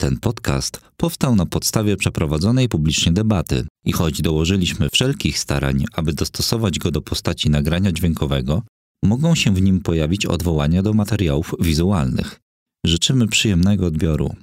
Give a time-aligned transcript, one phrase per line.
[0.00, 6.78] Ten podcast powstał na podstawie przeprowadzonej publicznie debaty i choć dołożyliśmy wszelkich starań, aby dostosować
[6.78, 8.62] go do postaci nagrania dźwiękowego,
[9.04, 12.40] mogą się w nim pojawić odwołania do materiałów wizualnych.
[12.86, 14.34] Życzymy przyjemnego odbioru.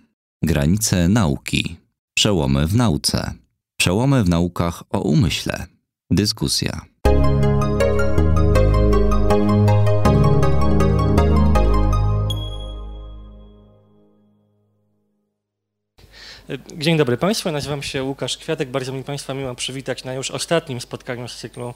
[0.44, 1.78] Granice nauki.
[2.18, 3.34] Przełomy w nauce.
[3.80, 5.68] Przełomy w naukach o umyśle.
[6.12, 6.86] Dyskusja.
[16.77, 18.70] Dzień dobry Państwu, nazywam się Łukasz Kwiatek.
[18.70, 21.73] Bardzo mi Państwa miło przywitać na już ostatnim spotkaniu z cyklu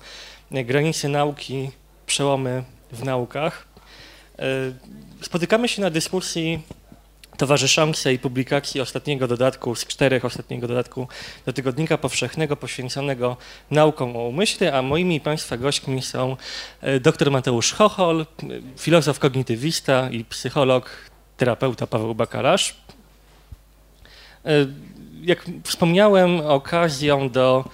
[0.51, 1.71] Granice Nauki,
[2.05, 3.67] Przełomy w Naukach.
[5.21, 6.61] Spotykamy się na dyskusji
[7.37, 11.07] towarzyszącej publikacji ostatniego dodatku, z czterech ostatniego dodatku
[11.45, 13.37] do Tygodnika Powszechnego poświęconego
[13.71, 16.37] naukom o umyśle, a moimi Państwa gośćmi są
[17.01, 18.25] dr Mateusz Chochol,
[18.77, 20.89] filozof kognitywista i psycholog,
[21.37, 22.75] terapeuta Paweł Bakalarz.
[25.21, 27.65] Jak wspomniałem, okazją do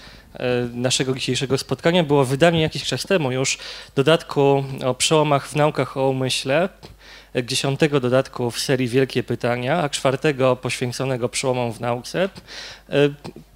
[0.74, 3.58] naszego dzisiejszego spotkania było wydanie jakiś czas temu już
[3.96, 6.70] dodatku o przełomach w naukach o umyśle,
[7.44, 12.30] dziesiątego dodatku w serii Wielkie Pytania, a czwartego poświęconego przełomom w nauce.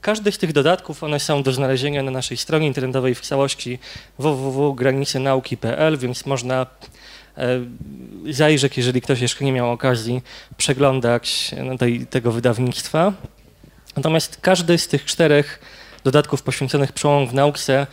[0.01, 3.79] Każdy z tych dodatków, one są do znalezienia na naszej stronie internetowej w całości
[4.19, 6.65] www.granicenauki.pl, więc można
[8.29, 10.21] zajrzeć, jeżeli ktoś jeszcze nie miał okazji
[10.57, 13.13] przeglądać tej, tego wydawnictwa.
[13.95, 15.59] Natomiast każdy z tych czterech
[16.03, 17.87] dodatków poświęconych przełomom w nauce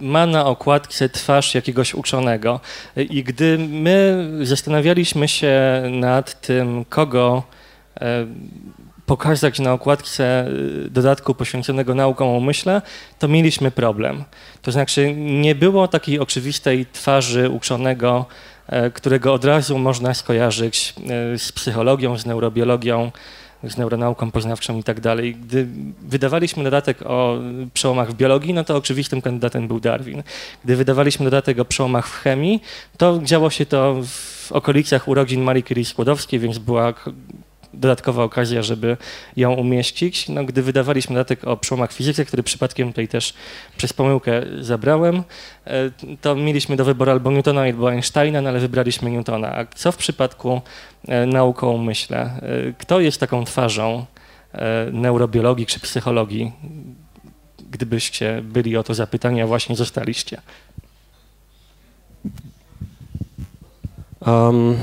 [0.00, 2.60] ma na okładce twarz jakiegoś uczonego.
[2.96, 7.42] I gdy my zastanawialiśmy się nad tym, kogo
[9.06, 10.48] pokazać na okładce
[10.90, 12.82] dodatku poświęconego naukom o umyśle,
[13.18, 14.24] to mieliśmy problem.
[14.62, 18.26] To znaczy nie było takiej oczywistej twarzy uczonego,
[18.94, 20.94] którego od razu można skojarzyć
[21.36, 23.12] z psychologią, z neurobiologią,
[23.64, 25.34] z neuronauką poznawczą i tak dalej.
[25.34, 25.66] Gdy
[26.02, 27.38] wydawaliśmy dodatek o
[27.74, 30.22] przełomach w biologii, no to oczywistym kandydatem był Darwin.
[30.64, 32.62] Gdy wydawaliśmy dodatek o przełomach w chemii,
[32.96, 36.94] to działo się to w okolicach urodzin Marii Curie-Skłodowskiej, więc była
[37.74, 38.96] dodatkowa okazja, żeby
[39.36, 40.28] ją umieścić.
[40.28, 43.34] No, gdy wydawaliśmy dodatek o przełomach w fizyce, który przypadkiem tutaj też
[43.76, 45.22] przez pomyłkę zabrałem,
[46.20, 49.56] to mieliśmy do wyboru albo Newtona, albo Einsteina, no ale wybraliśmy Newtona.
[49.56, 50.60] A co w przypadku
[51.26, 52.40] nauk o umyśle?
[52.78, 54.06] Kto jest taką twarzą
[54.92, 56.52] neurobiologii czy psychologii?
[57.70, 60.40] Gdybyście byli o to zapytani, a właśnie zostaliście.
[64.26, 64.76] Um,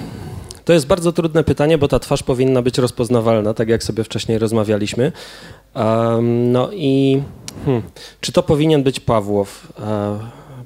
[0.71, 4.39] to jest bardzo trudne pytanie, bo ta twarz powinna być rozpoznawalna, tak jak sobie wcześniej
[4.39, 5.11] rozmawialiśmy.
[5.75, 7.21] Um, no i
[7.65, 7.83] hmm,
[8.21, 9.67] czy to powinien być Pawłow?
[9.79, 10.19] Um,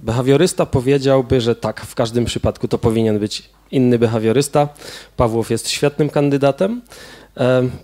[0.04, 4.70] behawiorysta powiedziałby, że tak, w każdym przypadku to powinien być inny behawiorysta.
[5.18, 6.82] Pawłow jest świetnym kandydatem.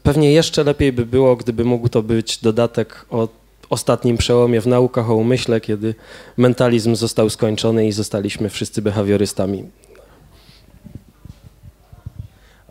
[0.04, 3.28] Pewnie jeszcze lepiej by było, gdyby mógł to być dodatek o
[3.70, 5.96] ostatnim przełomie w naukach o umyśle, kiedy
[6.38, 9.64] mentalizm został skończony i zostaliśmy wszyscy behawiorystami.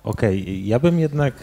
[0.05, 0.55] Okej, okay.
[0.55, 1.35] ja bym jednak,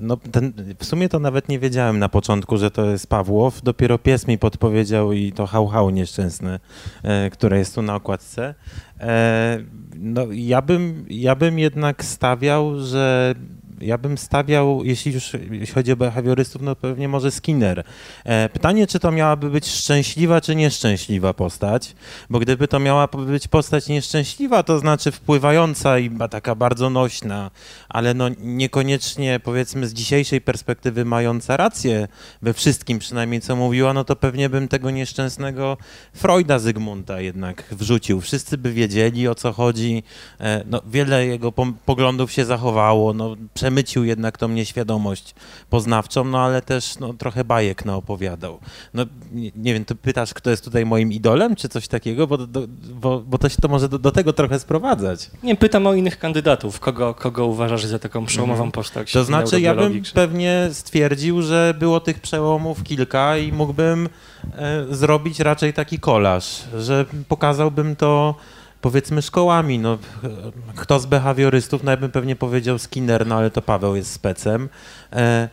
[0.00, 3.98] no ten, w sumie to nawet nie wiedziałem na początku, że to jest Pawłow, dopiero
[3.98, 6.60] pies mi podpowiedział i to hał-hał nieszczęsny,
[7.02, 8.54] e, które jest tu na okładce.
[9.00, 9.58] E,
[9.94, 13.34] no ja bym, ja bym jednak stawiał, że
[13.80, 17.84] ja bym stawiał, jeśli już jeśli chodzi o behawiorystów, no pewnie może Skinner.
[18.24, 21.94] E, pytanie, czy to miałaby być szczęśliwa, czy nieszczęśliwa postać,
[22.30, 27.50] bo gdyby to miała być postać nieszczęśliwa, to znaczy wpływająca i taka bardzo nośna,
[27.88, 32.08] ale no niekoniecznie powiedzmy z dzisiejszej perspektywy mająca rację
[32.42, 35.76] we wszystkim, przynajmniej co mówiła, no to pewnie bym tego nieszczęsnego
[36.12, 38.20] Freuda Zygmunta jednak wrzucił.
[38.20, 40.02] Wszyscy by wiedzieli o co chodzi,
[40.40, 41.52] e, no wiele jego
[41.86, 43.36] poglądów się zachowało, no
[43.68, 45.34] przemycił jednak tą nieświadomość
[45.70, 48.58] poznawczą, no ale też no, trochę bajek naopowiadał.
[48.94, 52.38] No nie, nie wiem, ty pytasz, kto jest tutaj moim idolem, czy coś takiego, bo,
[52.38, 52.62] do,
[52.94, 55.30] bo, bo to się to może do, do, tego trochę sprowadzać.
[55.42, 56.80] Nie, pytam o innych kandydatów.
[56.80, 58.72] Kogo, kogo uważasz za taką przełomową mhm.
[58.72, 59.12] postać?
[59.12, 60.12] To znaczy, ja bym czy...
[60.12, 64.08] pewnie stwierdził, że było tych przełomów kilka i mógłbym
[64.54, 68.34] e, zrobić raczej taki kolaż, że pokazałbym to
[68.80, 69.78] powiedzmy szkołami.
[69.78, 69.98] No,
[70.76, 74.68] kto z behawiorystów, no ja bym pewnie powiedział Skinner, no ale to Paweł jest specem.
[75.12, 75.48] E,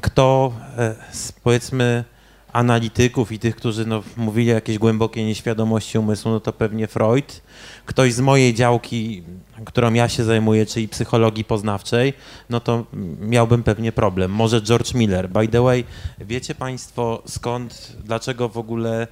[0.00, 2.04] kto e, z powiedzmy
[2.52, 7.42] analityków i tych, którzy no, mówili o jakiejś głębokiej nieświadomości umysłu, no to pewnie Freud.
[7.86, 9.22] Ktoś z mojej działki,
[9.64, 12.12] którą ja się zajmuję, czyli psychologii poznawczej,
[12.50, 12.84] no to
[13.20, 14.30] miałbym pewnie problem.
[14.30, 15.28] Może George Miller.
[15.28, 15.84] By the way,
[16.18, 19.06] wiecie Państwo skąd, dlaczego w ogóle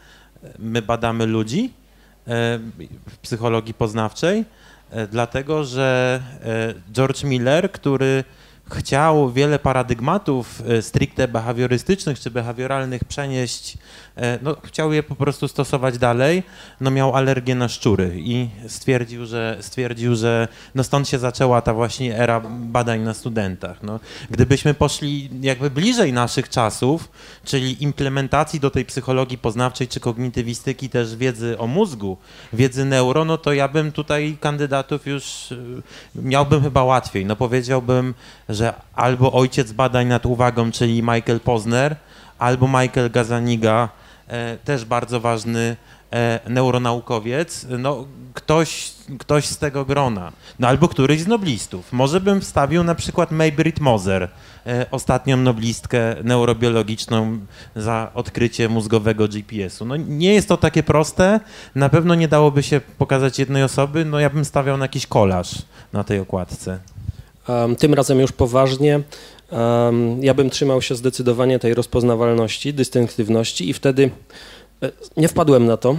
[0.59, 1.73] my badamy ludzi?
[2.26, 4.44] W psychologii poznawczej,
[4.90, 8.25] e, dlatego że e, George Miller, który
[8.71, 13.79] chciał wiele paradygmatów e, stricte behawiorystycznych czy behawioralnych przenieść,
[14.17, 16.43] e, no, chciał je po prostu stosować dalej,
[16.81, 21.75] no miał alergię na szczury i stwierdził, że, stwierdził, że no stąd się zaczęła ta
[21.75, 23.83] właśnie era badań na studentach.
[23.83, 27.11] No, gdybyśmy poszli jakby bliżej naszych czasów,
[27.45, 32.17] czyli implementacji do tej psychologii poznawczej czy kognitywistyki też wiedzy o mózgu,
[32.53, 35.57] wiedzy neuro, no to ja bym tutaj kandydatów już e,
[36.23, 37.27] miałbym chyba łatwiej.
[37.27, 38.15] No powiedziałbym,
[38.56, 41.97] że albo ojciec badań nad uwagą, czyli Michael Posner,
[42.38, 43.88] albo Michael Gazaniga,
[44.29, 45.76] e, też bardzo ważny
[46.12, 51.93] e, neuronaukowiec, no ktoś, ktoś z tego grona, no albo któryś z noblistów.
[51.93, 54.29] Może bym wstawił na przykład Maybrit Moser,
[54.67, 57.38] e, ostatnią noblistkę neurobiologiczną
[57.76, 59.85] za odkrycie mózgowego GPS-u.
[59.85, 61.41] No nie jest to takie proste,
[61.75, 65.55] na pewno nie dałoby się pokazać jednej osoby, no ja bym stawiał na jakiś kolaż
[65.93, 66.79] na tej okładce.
[67.79, 69.01] Tym razem już poważnie.
[70.21, 74.11] Ja bym trzymał się zdecydowanie tej rozpoznawalności, dystynktywności i wtedy
[74.83, 75.97] e, nie wpadłem na to,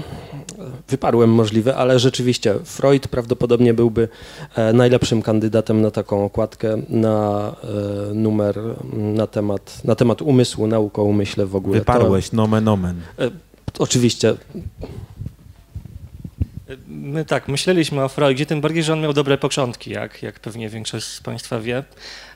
[0.89, 4.07] wyparłem możliwe, ale rzeczywiście Freud prawdopodobnie byłby
[4.55, 7.55] e, najlepszym kandydatem na taką okładkę, na
[8.09, 8.59] e, numer
[8.93, 11.79] na temat, na temat umysłu, nauk o umyśle w ogóle.
[11.79, 13.01] Wyparłeś, to, nomen omen.
[13.79, 14.35] Oczywiście.
[16.87, 20.69] My tak, myśleliśmy o Freudzie, tym bardziej, że on miał dobre początki, jak, jak pewnie
[20.69, 21.83] większość z Państwa wie.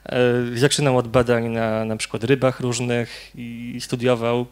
[0.05, 0.17] E,
[0.55, 4.45] zaczynał od badań na na przykład rybach różnych i studiował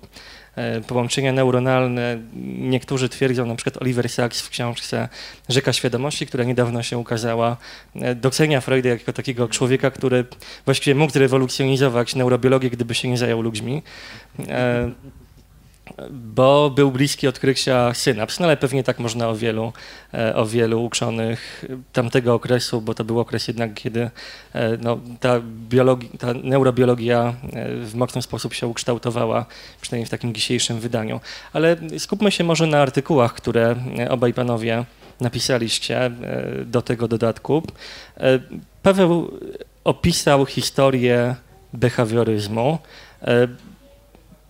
[0.55, 2.17] e, połączenia neuronalne.
[2.59, 5.09] Niektórzy twierdzą, na przykład Oliver Sacks w książce
[5.49, 7.57] Rzeka Świadomości, która niedawno się ukazała,
[7.95, 10.25] e, docenia Freuda jako takiego człowieka, który
[10.65, 13.83] właściwie mógł zrewolucjonizować neurobiologię, gdyby się nie zajął ludźmi
[16.11, 19.73] bo był bliski odkrycia synaps, no ale pewnie tak można o wielu,
[20.13, 24.09] e, o wielu uczonych tamtego okresu, bo to był okres jednak, kiedy
[24.53, 29.45] e, no, ta, biologi, ta neurobiologia e, w mocny sposób się ukształtowała,
[29.81, 31.19] przynajmniej w takim dzisiejszym wydaniu.
[31.53, 33.75] Ale skupmy się może na artykułach, które
[34.09, 34.85] obaj panowie
[35.21, 36.11] napisaliście
[36.65, 37.63] do tego dodatku.
[38.83, 39.31] Paweł
[39.83, 41.35] opisał historię
[41.73, 42.77] behawioryzmu.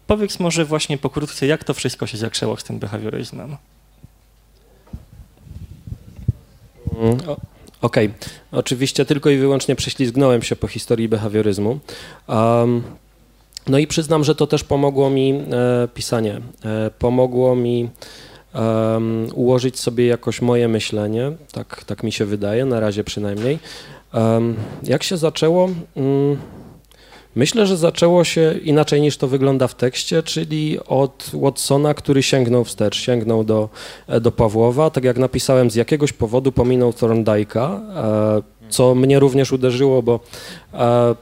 [0.10, 3.58] Powiedz może właśnie pokrótce, jak to wszystko się zaczęło z tym behawioryzmem?
[7.00, 7.18] Mm,
[7.82, 8.10] okej, okay.
[8.52, 11.80] oczywiście tylko i wyłącznie prześlizgnąłem się po historii behawioryzmu.
[12.28, 12.84] Um,
[13.68, 16.42] no i przyznam, że to też pomogło mi e, pisanie.
[16.66, 17.90] E, pomogło mi
[18.54, 23.60] um, ułożyć sobie jakoś moje myślenie, tak, tak mi się wydaje, na razie przynajmniej.
[24.84, 25.70] Jak się zaczęło?
[25.96, 26.38] Um,
[27.36, 32.64] Myślę, że zaczęło się inaczej niż to wygląda w tekście, czyli od Watsona, który sięgnął
[32.64, 33.70] wstecz, sięgnął do,
[34.22, 34.90] do Pawłowa.
[34.90, 40.20] Tak jak napisałem, z jakiegoś powodu pominął Thorndike'a, e, co mnie również uderzyło, bo
[40.74, 41.16] e,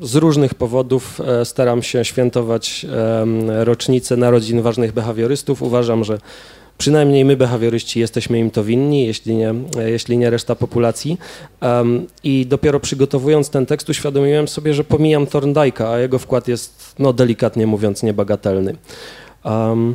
[0.00, 2.86] z różnych powodów e, staram się świętować
[3.46, 5.62] rocznicę narodzin ważnych behawiorystów.
[5.62, 6.18] Uważam, że
[6.78, 9.54] Przynajmniej my, behawioryści, jesteśmy im to winni, jeśli nie,
[9.86, 11.18] jeśli nie reszta populacji.
[11.62, 16.94] Um, I dopiero przygotowując ten tekst, uświadomiłem sobie, że pomijam Thorndike'a, a jego wkład jest,
[16.98, 18.76] no delikatnie mówiąc, niebagatelny.
[19.44, 19.94] Um,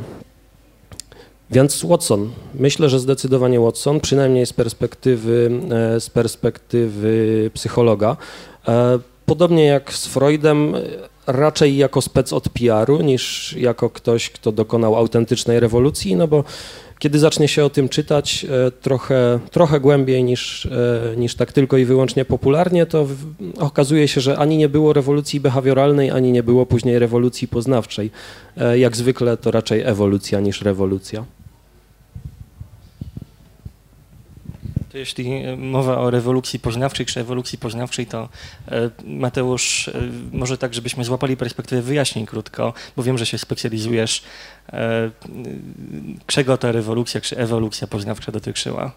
[1.50, 2.30] więc Watson.
[2.54, 5.50] Myślę, że zdecydowanie Watson, przynajmniej z perspektywy,
[5.96, 8.16] e, z perspektywy psychologa.
[8.68, 10.74] E, podobnie jak z Freudem,
[11.32, 16.44] raczej jako spec od PR-u niż jako ktoś, kto dokonał autentycznej rewolucji, no bo
[17.00, 21.76] kiedy zacznie się o tym czytać e, trochę, trochę głębiej niż, e, niż tak tylko
[21.76, 23.06] i wyłącznie popularnie, to
[23.58, 28.10] okazuje się, że ani nie było rewolucji behawioralnej, ani nie było później rewolucji poznawczej.
[28.56, 31.24] E, jak zwykle to raczej ewolucja niż rewolucja.
[34.90, 38.28] To jeśli e, mowa o rewolucji poznawczej czy ewolucji poznawczej, to
[38.68, 39.92] e, Mateusz, e,
[40.32, 44.22] może tak, żebyśmy złapali perspektywę wyjaśnień krótko, bo wiem, że się specjalizujesz.
[46.26, 48.92] Czego ta rewolucja czy ewolucja poznawcza dotyczyła?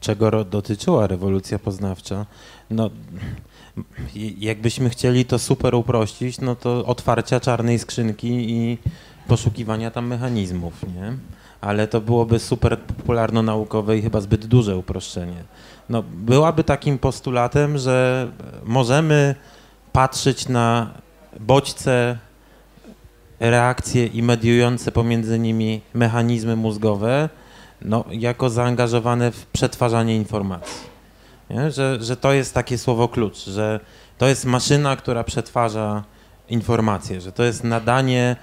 [0.00, 2.26] Czego dotyczyła rewolucja poznawcza?
[2.70, 2.90] No,
[4.38, 8.78] jakbyśmy chcieli to super uprościć, no to otwarcia czarnej skrzynki i
[9.28, 11.16] poszukiwania tam mechanizmów, nie?
[11.62, 15.44] Ale to byłoby super popularno-naukowe i chyba zbyt duże uproszczenie.
[15.88, 18.28] No, byłaby takim postulatem, że
[18.64, 19.34] możemy
[19.92, 20.90] patrzeć na
[21.40, 22.18] bodźce,
[23.40, 27.28] reakcje i mediujące pomiędzy nimi mechanizmy mózgowe
[27.82, 30.92] no, jako zaangażowane w przetwarzanie informacji.
[31.68, 33.80] Że, że to jest takie słowo klucz, że
[34.18, 36.04] to jest maszyna, która przetwarza
[36.48, 38.36] informacje, że to jest nadanie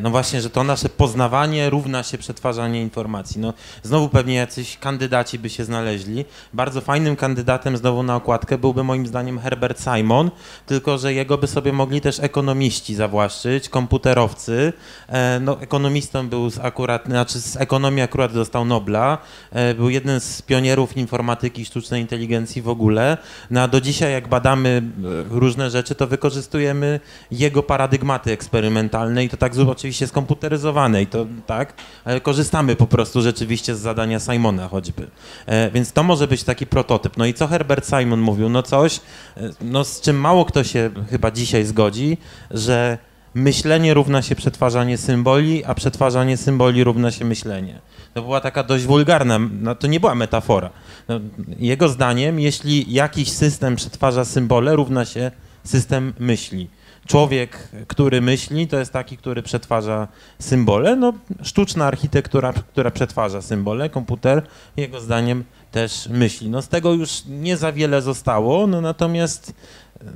[0.00, 3.40] no właśnie, że to nasze poznawanie równa się przetwarzanie informacji.
[3.40, 6.24] No, znowu pewnie jacyś kandydaci by się znaleźli.
[6.52, 10.30] Bardzo fajnym kandydatem znowu na okładkę byłby moim zdaniem Herbert Simon,
[10.66, 14.72] tylko że jego by sobie mogli też ekonomiści zawłaszczyć, komputerowcy.
[15.08, 19.18] E, no, ekonomistą był akurat, znaczy z ekonomii akurat dostał Nobla,
[19.52, 23.16] e, był jeden z pionierów informatyki sztucznej inteligencji w ogóle.
[23.50, 24.82] No a do dzisiaj jak badamy
[25.30, 31.74] różne rzeczy, to wykorzystujemy jego paradygmaty eksperymentalne i to tak oczywiście skomputeryzowane i to tak,
[32.04, 35.06] ale korzystamy po prostu rzeczywiście z zadania Simona choćby.
[35.46, 37.16] E, więc to może być taki prototyp.
[37.16, 38.48] No i co Herbert Simon mówił?
[38.48, 38.96] No coś,
[39.36, 42.18] e, no z czym mało kto się chyba dzisiaj zgodzi,
[42.50, 42.98] że
[43.34, 47.80] myślenie równa się przetwarzanie symboli, a przetwarzanie symboli równa się myślenie.
[48.14, 50.70] To była taka dość wulgarna, no to nie była metafora.
[51.08, 51.20] No,
[51.58, 55.30] jego zdaniem, jeśli jakiś system przetwarza symbole, równa się
[55.64, 56.68] system myśli
[57.08, 60.96] człowiek, który myśli, to jest taki, który przetwarza symbole.
[60.96, 61.12] No,
[61.42, 64.42] sztuczna architektura, która przetwarza symbole, komputer,
[64.76, 66.50] jego zdaniem też myśli.
[66.50, 69.52] No, z tego już nie za wiele zostało, no, natomiast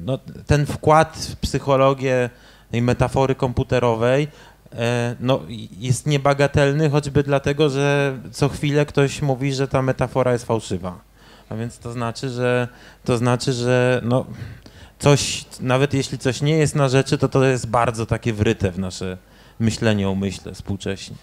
[0.04, 2.30] no, ten wkład w psychologię
[2.70, 4.28] tej metafory komputerowej
[4.72, 5.40] e, no,
[5.78, 11.00] jest niebagatelny, choćby dlatego, że co chwilę ktoś mówi, że ta metafora jest fałszywa.
[11.48, 12.68] A więc to znaczy, że
[13.04, 14.26] to znaczy, że no,
[15.02, 18.78] coś, nawet jeśli coś nie jest na rzeczy, to to jest bardzo takie wryte w
[18.78, 19.18] nasze
[19.60, 21.16] myślenie o myśle współcześnie.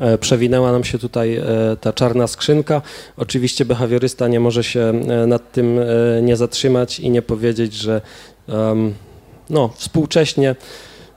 [0.00, 1.44] E, przewinęła nam się tutaj e,
[1.80, 2.82] ta czarna skrzynka.
[3.16, 5.80] Oczywiście behawiorysta nie może się e, nad tym
[6.22, 8.00] nie zatrzymać i nie powiedzieć, że
[9.50, 10.56] no, współcześnie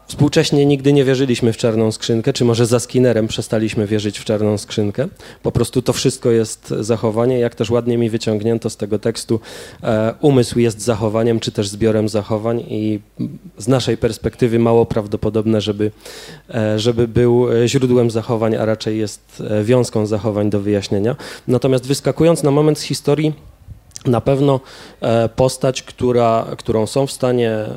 [0.10, 4.58] Współcześnie nigdy nie wierzyliśmy w czarną skrzynkę, czy może za Skinnerem przestaliśmy wierzyć w czarną
[4.58, 5.08] skrzynkę.
[5.44, 9.40] Po prostu to wszystko jest zachowanie, jak też ładnie mi wyciągnięto z tego tekstu,
[9.84, 13.00] e, umysł jest zachowaniem, czy też zbiorem zachowań i
[13.58, 15.92] z naszej perspektywy mało prawdopodobne, żeby,
[16.54, 21.16] e, żeby był źródłem zachowań, a raczej jest e, wiązką zachowań do wyjaśnienia.
[21.48, 23.34] Natomiast wyskakując na moment z historii,
[24.06, 24.60] na pewno
[25.02, 27.76] e, postać, która, którą są w stanie e,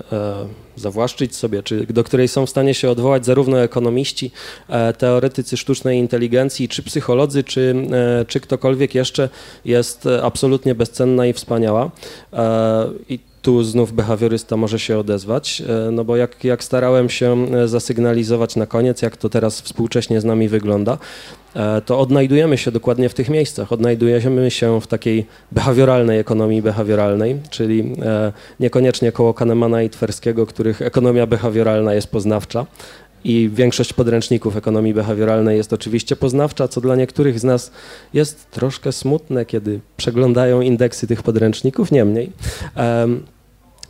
[0.76, 4.30] zawłaszczyć sobie, czy do której są w stanie się odwołać zarówno ekonomiści,
[4.68, 7.74] e, teoretycy sztucznej inteligencji, czy psycholodzy, czy,
[8.28, 9.28] czy ktokolwiek jeszcze,
[9.64, 11.90] jest absolutnie bezcenna i wspaniała.
[13.08, 18.66] I tu znów behawiorysta może się odezwać, no bo jak, jak starałem się zasygnalizować na
[18.66, 20.98] koniec, jak to teraz współcześnie z nami wygląda,
[21.56, 23.72] E, to odnajdujemy się dokładnie w tych miejscach.
[23.72, 30.82] Odnajdujemy się w takiej behawioralnej ekonomii behawioralnej, czyli e, niekoniecznie koło Kahnemana i Twerskiego, których
[30.82, 32.66] ekonomia behawioralna jest poznawcza.
[33.24, 37.70] I większość podręczników ekonomii behawioralnej jest oczywiście poznawcza, co dla niektórych z nas
[38.14, 42.32] jest troszkę smutne, kiedy przeglądają indeksy tych podręczników, niemniej.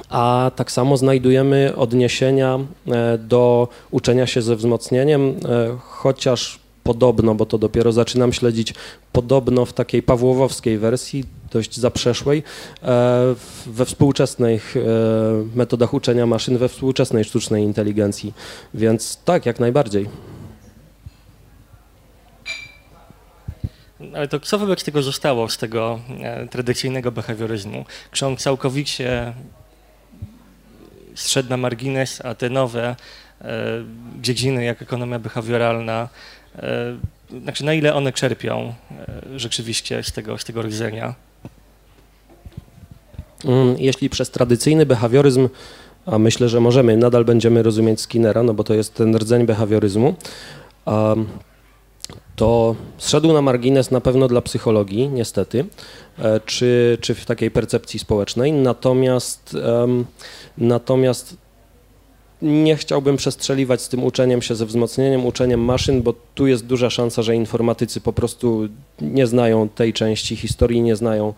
[0.09, 2.59] A tak samo znajdujemy odniesienia
[2.89, 5.35] e, do uczenia się ze wzmocnieniem,
[5.81, 8.75] chociaż podobno, bo to dopiero zaczynam śledzić,
[9.13, 12.43] podobno w takiej pawłowowskiej wersji, dość zaprzeszłej,
[12.83, 13.35] e,
[13.67, 14.81] we współczesnych e,
[15.57, 18.35] metodach uczenia maszyn, we współczesnej sztucznej inteligencji.
[18.75, 20.09] Więc tak, jak najbardziej.
[24.15, 27.85] Ale to co wobec tego zostało z tego e, tradycyjnego behawioryzmu?
[28.11, 29.33] Czy on całkowicie
[31.15, 32.97] zszedł na margines, a te nowe
[34.21, 36.09] dziedziny, jak ekonomia behawioralna,
[37.43, 38.75] znaczy na ile one czerpią
[39.37, 41.15] rzeczywiście z tego, z tego rdzenia?
[43.45, 45.49] Mm, jeśli przez tradycyjny behawioryzm,
[46.07, 50.15] a myślę, że możemy, nadal będziemy rozumieć Skinnera, no bo to jest ten rdzeń behawioryzmu,
[52.37, 55.65] to zszedł na margines na pewno dla psychologii, niestety,
[56.19, 58.53] e, czy, czy w takiej percepcji społecznej.
[58.53, 59.57] Natomiast,
[60.59, 61.37] natomiast
[62.43, 66.91] nie chciałbym przestrzeliwać z tym uczeniem się ze wzmocnieniem, uczeniem maszyn, bo tu jest duża
[66.91, 68.69] szansa, że informatycy po prostu
[69.01, 71.35] nie znają tej części historii, nie znają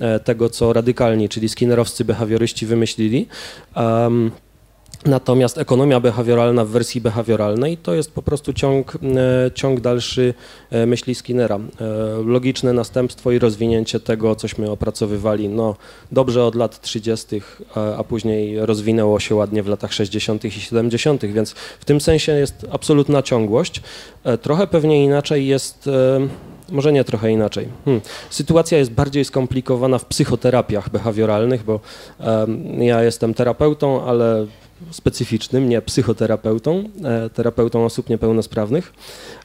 [0.00, 3.26] e, tego, co radykalni, czyli skinnerowscy behawioryści wymyślili.
[3.76, 4.30] Um,
[5.04, 10.34] Natomiast ekonomia behawioralna w wersji behawioralnej to jest po prostu ciąg, e, ciąg dalszy
[10.70, 11.56] e, myśli Skinnera.
[11.56, 11.60] E,
[12.24, 15.76] logiczne następstwo i rozwinięcie tego, cośmy opracowywali no,
[16.12, 17.40] dobrze od lat 30.,
[17.98, 20.44] a później rozwinęło się ładnie w latach 60.
[20.44, 21.50] i 70., więc
[21.80, 23.82] w tym sensie jest absolutna ciągłość.
[24.42, 25.88] Trochę pewnie inaczej jest
[26.68, 27.68] może nie trochę inaczej.
[27.84, 28.02] Hmm.
[28.30, 31.80] Sytuacja jest bardziej skomplikowana w psychoterapiach behawioralnych, bo
[32.18, 34.46] um, ja jestem terapeutą, ale
[34.90, 38.92] specyficznym, nie psychoterapeutą, e, terapeutą osób niepełnosprawnych.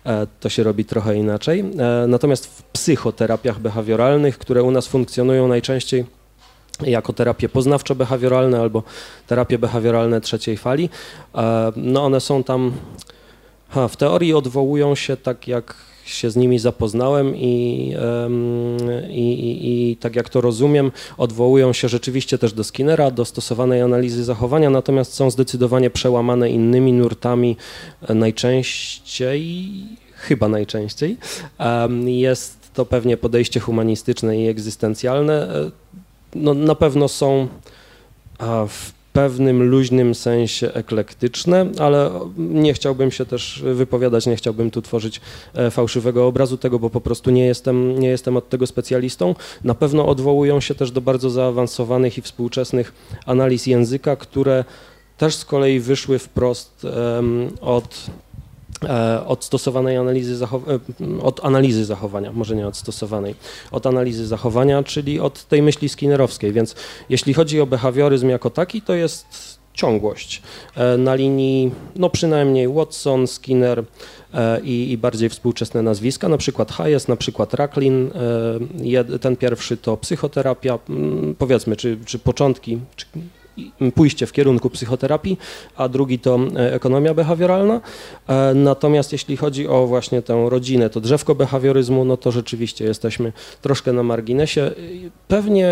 [0.06, 1.60] E, to się robi trochę inaczej.
[1.60, 6.06] E, natomiast w psychoterapiach behawioralnych, które u nas funkcjonują najczęściej
[6.82, 8.84] jako terapie poznawczo-behawioralne albo
[9.28, 10.90] terapie behawioralne trzeciej fali,
[11.76, 12.74] no one są tam
[13.72, 17.96] Ha, w teorii odwołują się tak, jak się z nimi zapoznałem i,
[19.10, 24.24] i, i, tak jak to rozumiem, odwołują się rzeczywiście też do Skinnera, do stosowanej analizy
[24.24, 27.58] zachowania, natomiast są zdecydowanie przełamane innymi nurtami
[28.02, 29.72] e, najczęściej,
[30.16, 31.18] chyba najczęściej.
[32.06, 35.56] Jest to pewnie podejście humanistyczne i egzystencjalne.
[35.56, 35.72] E,
[36.36, 37.48] no, na pewno są
[38.68, 45.22] w pewnym luźnym sensie eklektyczne, ale nie chciałbym się też wypowiadać, nie chciałbym tu tworzyć
[45.54, 49.36] e, fałszywego obrazu tego, bo po prostu nie jestem, nie jestem od tego specjalistą.
[49.64, 52.94] Na pewno odwołują się też do bardzo zaawansowanych i współczesnych
[53.26, 54.66] analiz języka, które
[55.18, 56.88] też z kolei wyszły wprost
[57.62, 58.31] od E,
[59.26, 60.80] od stosowanej analizy, e,
[61.22, 63.36] od analizy zachowania, może nie od stosowanej,
[63.72, 66.54] od analizy zachowania, czyli od tej myśli skinnerowskiej.
[66.54, 66.76] Więc
[67.10, 69.26] jeśli chodzi o behawioryzm jako taki, to jest
[69.74, 70.42] ciągłość
[70.76, 73.84] e, na linii, no przynajmniej Watson, Skinner
[74.64, 78.12] i, i bardziej współczesne nazwiska, na przykład Hayes, na przykład Racklin,
[79.22, 80.80] ten pierwszy to psychoterapia,
[81.38, 83.06] powiedzmy, czy, czy początki, czy
[83.96, 85.38] pójście w kierunku psychoterapii,
[85.76, 87.82] a drugi to e, ekonomia behawioralna.
[88.28, 93.34] E, natomiast jeśli chodzi o właśnie tę rodzinę, to drzewko behawioryzmu, no to rzeczywiście jesteśmy
[93.62, 94.72] troszkę na marginesie.
[95.28, 95.70] Pewnie,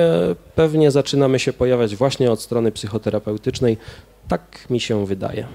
[0.56, 3.78] pewnie zaczynamy się pojawiać właśnie od strony psychoterapeutycznej.
[4.28, 5.48] Tak mi się wydaje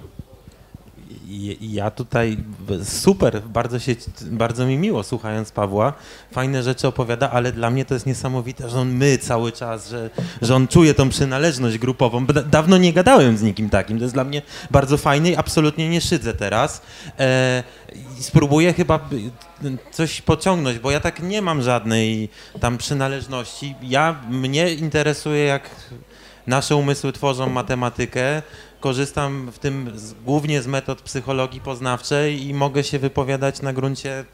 [1.61, 2.37] ja tutaj
[2.85, 5.93] super, bardzo, się, bardzo mi miło słuchając Pawła,
[6.33, 10.11] fajne rzeczy opowiada, ale dla mnie to jest niesamowite, że on my cały czas, że,
[10.43, 12.26] że on czuje tą przynależność grupową.
[12.26, 16.00] Dawno nie gadałem z nikim takim, to jest dla mnie bardzo fajne i absolutnie nie
[16.00, 16.83] szydzę teraz.
[17.19, 17.62] E,
[18.21, 19.09] spróbuję chyba
[19.91, 22.29] coś pociągnąć, bo ja tak nie mam żadnej
[22.61, 23.75] tam przynależności.
[23.83, 25.71] Ja, mnie interesuje jak
[26.47, 28.43] nasze umysły tworzą matematykę,
[28.85, 34.25] korzystam w tym z, głównie z metod psychologii poznawczej i mogę się wypowiadać na gruncie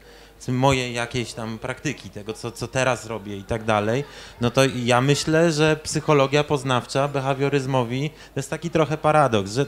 [0.47, 4.03] mojej jakiejś tam praktyki, tego co, co teraz robię i tak dalej,
[4.41, 9.65] no to ja myślę, że psychologia poznawcza behawioryzmowi to jest taki trochę paradoks, że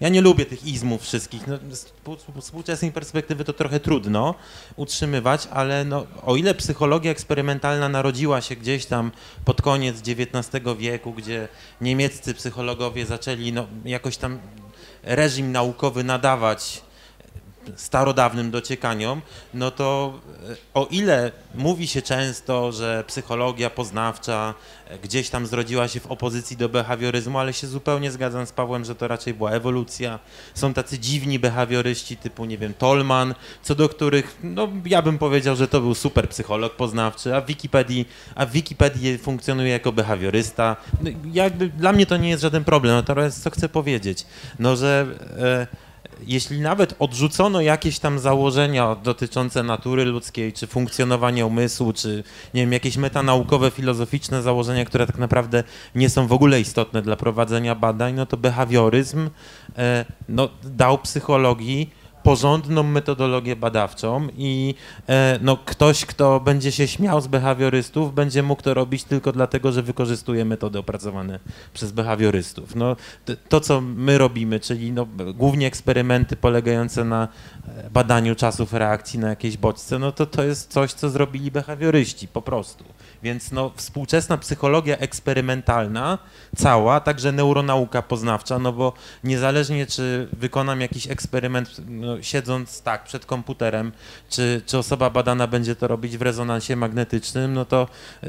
[0.00, 1.92] ja nie lubię tych izmów wszystkich, no, z
[2.40, 4.34] współczesnej perspektywy to trochę trudno
[4.76, 9.10] utrzymywać, ale no, o ile psychologia eksperymentalna narodziła się gdzieś tam
[9.44, 11.48] pod koniec XIX wieku, gdzie
[11.80, 14.38] niemieccy psychologowie zaczęli no, jakoś tam
[15.02, 16.82] reżim naukowy nadawać
[17.76, 19.22] starodawnym dociekaniom,
[19.54, 24.54] no to e, o ile mówi się często, że psychologia poznawcza
[24.88, 28.84] e, gdzieś tam zrodziła się w opozycji do behawioryzmu, ale się zupełnie zgadzam z Pawłem,
[28.84, 30.18] że to raczej była ewolucja.
[30.54, 35.56] Są tacy dziwni behawioryści typu, nie wiem, Tolman, co do których, no ja bym powiedział,
[35.56, 40.76] że to był super psycholog poznawczy, a w Wikipedii, a w Wikipedii funkcjonuje jako behawiorysta.
[41.00, 44.26] No, jakby, dla mnie to nie jest żaden problem, natomiast co chcę powiedzieć,
[44.58, 45.06] no że...
[45.38, 45.89] E,
[46.26, 52.72] jeśli nawet odrzucono jakieś tam założenia dotyczące natury ludzkiej, czy funkcjonowania umysłu, czy nie wiem,
[52.72, 58.14] jakieś metanaukowe, filozoficzne założenia, które tak naprawdę nie są w ogóle istotne dla prowadzenia badań,
[58.14, 59.30] no to behawioryzm
[59.78, 64.74] e, no, dał psychologii porządną metodologię badawczą i
[65.08, 69.72] e, no, ktoś, kto będzie się śmiał z behawiorystów, będzie mógł to robić tylko dlatego,
[69.72, 71.38] że wykorzystuje metody opracowane
[71.74, 72.74] przez behawiorystów.
[72.74, 72.96] No,
[73.48, 77.28] to, co my robimy, czyli no, głównie eksperymenty polegające na
[77.68, 82.28] e, badaniu czasów reakcji na jakieś bodźce, no to to jest coś, co zrobili behawioryści
[82.28, 82.84] po prostu.
[83.22, 86.18] Więc no, współczesna psychologia eksperymentalna,
[86.56, 88.92] cała, także neuronauka poznawcza, no bo
[89.24, 93.92] niezależnie czy wykonam jakiś eksperyment no, siedząc tak przed komputerem,
[94.30, 97.88] czy, czy osoba badana będzie to robić w rezonansie magnetycznym, no to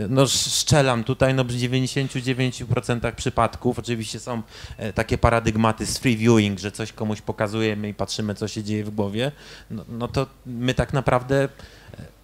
[0.09, 4.41] no, szczelam tutaj, no w 99% przypadków, oczywiście są
[4.77, 8.83] e, takie paradygmaty z free viewing, że coś komuś pokazujemy i patrzymy, co się dzieje
[8.83, 9.31] w głowie,
[9.71, 11.49] no, no to my tak naprawdę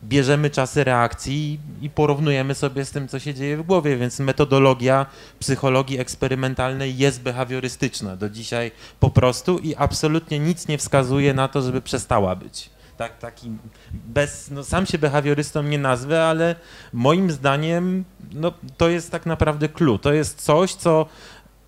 [0.03, 5.05] bierzemy czasy reakcji i porównujemy sobie z tym, co się dzieje w głowie, więc metodologia
[5.39, 11.61] psychologii eksperymentalnej jest behawiorystyczna do dzisiaj po prostu i absolutnie nic nie wskazuje na to,
[11.61, 12.69] żeby przestała być.
[12.97, 13.51] Tak, taki
[13.93, 16.55] bez, no sam się behawiorystą nie nazwę, ale
[16.93, 19.99] moim zdaniem no, to jest tak naprawdę clue.
[19.99, 21.05] To jest coś, co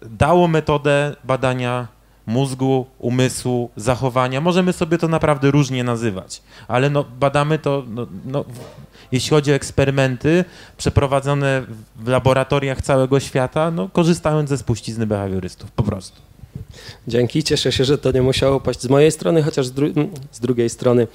[0.02, 1.88] dało metodę badania
[2.30, 4.42] mózgu, umysłu, zachowania.
[4.42, 8.46] Możemy sobie to naprawdę różnie nazywać, ale no, badamy to, no, no,
[9.12, 10.46] jeśli chodzi o eksperymenty
[10.78, 11.64] przeprowadzone
[11.96, 16.22] w laboratoriach całego świata, no, korzystając ze spuścizny behawiorystów, po prostu.
[17.08, 19.88] Dzięki, cieszę się, że to nie musiało paść z mojej strony, chociaż z, dru
[20.32, 21.08] z drugiej strony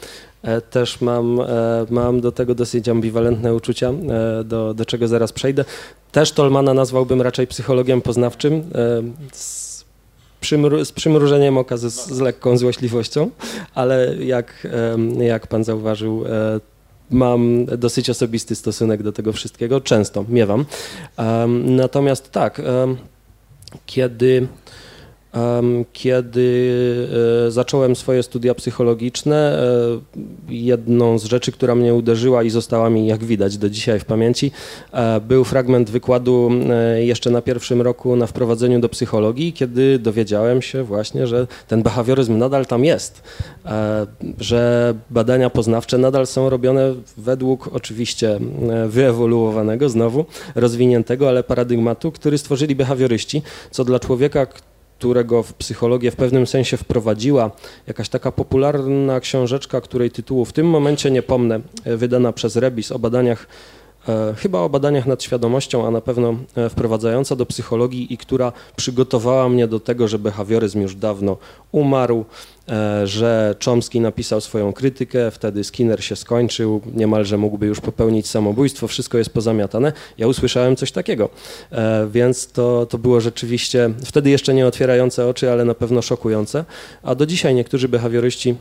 [0.43, 1.47] e, też mam, e,
[1.91, 5.65] mam do tego dosyć ambiwalentne uczucia, e, do, do czego zaraz przejdę.
[6.13, 8.71] Też Tolmana nazwałbym raczej psychologiem poznawczym.
[9.33, 9.64] Z
[10.45, 13.31] przymru z przymrużeniem oka, z, z lekką złośliwością,
[13.75, 14.67] ale jak,
[15.19, 16.61] jak pan zauważył, e,
[17.11, 20.65] mam dosyć osobisty stosunek do tego wszystkiego, często miewam.
[21.65, 22.63] Natomiast tak,
[23.87, 24.47] kiedy
[25.93, 27.09] kiedy
[27.47, 29.59] e, zacząłem swoje studia psychologiczne,
[30.49, 34.05] e, jedną z rzeczy, która mnie uderzyła i została mi, jak widać, do dzisiaj w
[34.05, 34.51] pamięci,
[34.93, 36.51] e, był fragment wykładu
[36.97, 42.39] jeszcze na pierwszym roku na wprowadzeniu do psychologii, kiedy dowiedziałem się właśnie, że ten behawioryzm
[42.39, 43.23] nadal tam jest,
[44.41, 48.41] że badania poznawcze nadal są robione według oczywiście
[48.89, 54.47] wyewoluowanego, znowu rozwiniętego, ale paradygmatu, który stworzyli behawioryści, co dla człowieka,
[55.05, 57.51] którego w psychologię w pewnym sensie wprowadziła
[57.87, 62.93] jakaś taka popularna książeczka, której tytułu w tym momencie nie pomnę, e, wydana przez Rebis
[62.93, 63.47] o badaniach
[64.09, 68.53] E, chyba o badaniach nad świadomością, a na pewno e, wprowadzająca do psychologii i która
[68.77, 71.37] przygotowała mnie do tego, że behawioryzm już dawno
[71.73, 72.25] umarł,
[73.05, 79.19] że Chomsky napisał swoją krytykę, wtedy Skinner się skończył, niemalże mógłby już popełnić samobójstwo, wszystko
[79.19, 79.93] jest pozamiatane.
[80.19, 81.29] Ja usłyszałem coś takiego,
[82.11, 86.65] więc to, to było rzeczywiście wtedy jeszcze nie otwierające oczy, ale na pewno szokujące,
[87.03, 88.55] a do dzisiaj niektórzy behawioryści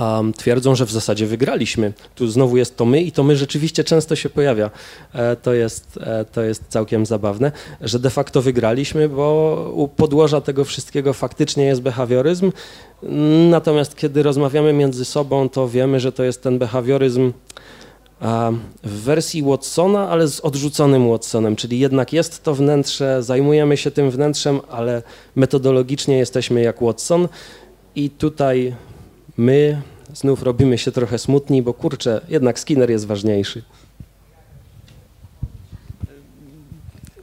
[0.00, 1.92] um, twierdzą, że w zasadzie wygraliśmy.
[2.14, 4.70] Tu znowu jest to my i to my rzeczywiście często się pojawia.
[5.12, 10.40] E, to, jest, e, to jest całkiem zabawne, że de facto wygraliśmy, bo u podłoża
[10.40, 12.52] tego wszystkiego faktycznie jest behawioryzm.
[13.50, 17.32] Natomiast kiedy rozmawiamy między sobą, to wiemy, że to jest ten behawioryzm
[18.84, 24.10] w wersji Watsona, ale z odrzuconym Watsonem, czyli jednak jest to wnętrze, zajmujemy się tym
[24.10, 25.02] wnętrzem, ale
[25.36, 27.28] metodologicznie jesteśmy jak Watson
[27.94, 28.74] i tutaj
[29.36, 29.82] my
[30.14, 33.62] znów robimy się trochę smutni, bo kurczę, jednak Skinner jest ważniejszy.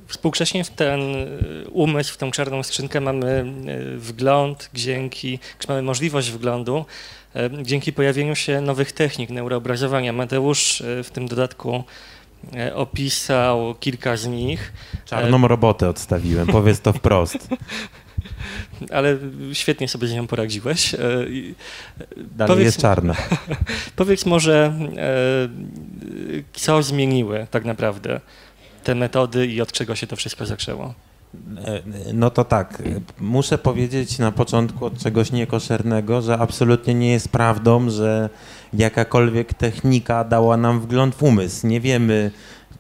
[0.07, 1.01] Współcześnie w ten
[1.71, 6.85] umysł, w tą czarną skrzynkę mamy e, wgląd, dzięki, mamy możliwość wglądu,
[7.35, 10.13] e, dzięki pojawieniu się nowych technik neuroobrazowania.
[10.13, 11.83] Mateusz e, w tym dodatku
[12.75, 14.73] opisał kilka z nich.
[15.05, 17.37] Czarną robotę odstawiłem, powiedz to wprost.
[18.91, 19.17] ale
[19.53, 20.93] świetnie sobie z nią poradziłeś.
[20.93, 20.97] E,
[22.17, 23.15] Dalej powiedz, jest czarna.
[23.95, 25.49] powiedz może, e,
[26.53, 28.21] co zmieniły tak naprawdę
[28.83, 30.93] te metody i od czego się to wszystko zaczęło?
[31.65, 31.81] E,
[32.13, 32.83] no to tak,
[33.19, 38.29] muszę powiedzieć na początku od czegoś niekoszernego, że absolutnie nie jest prawdą, że
[38.73, 41.67] jakakolwiek technika dała nam wgląd w umysł.
[41.67, 42.31] Nie wiemy,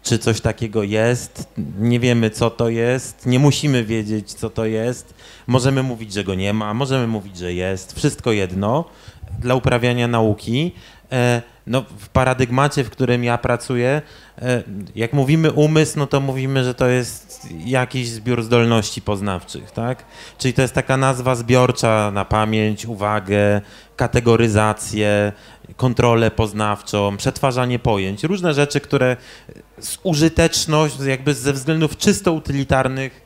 [0.09, 5.13] czy coś takiego jest, nie wiemy co to jest, nie musimy wiedzieć co to jest.
[5.47, 8.85] Możemy mówić, że go nie ma, możemy mówić, że jest, wszystko jedno
[9.39, 10.71] dla uprawiania nauki.
[11.11, 14.01] E, no, w paradygmacie, w którym ja pracuję,
[14.41, 14.63] e,
[14.95, 20.05] jak mówimy umysł, no to mówimy, że to jest jakiś zbiór zdolności poznawczych, tak?
[20.37, 23.61] Czyli to jest taka nazwa zbiorcza na pamięć, uwagę,
[23.95, 25.31] kategoryzację,
[25.79, 29.17] kontrolę poznawczą, przetwarzanie pojęć, różne rzeczy, które
[29.79, 33.21] z użyteczność, jakby ze względów czysto utylitarnych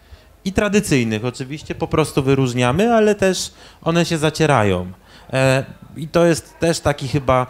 [0.45, 4.91] i tradycyjnych oczywiście po prostu wyróżniamy, ale też one się zacierają.
[5.33, 5.65] E,
[5.97, 7.47] I to jest też taki chyba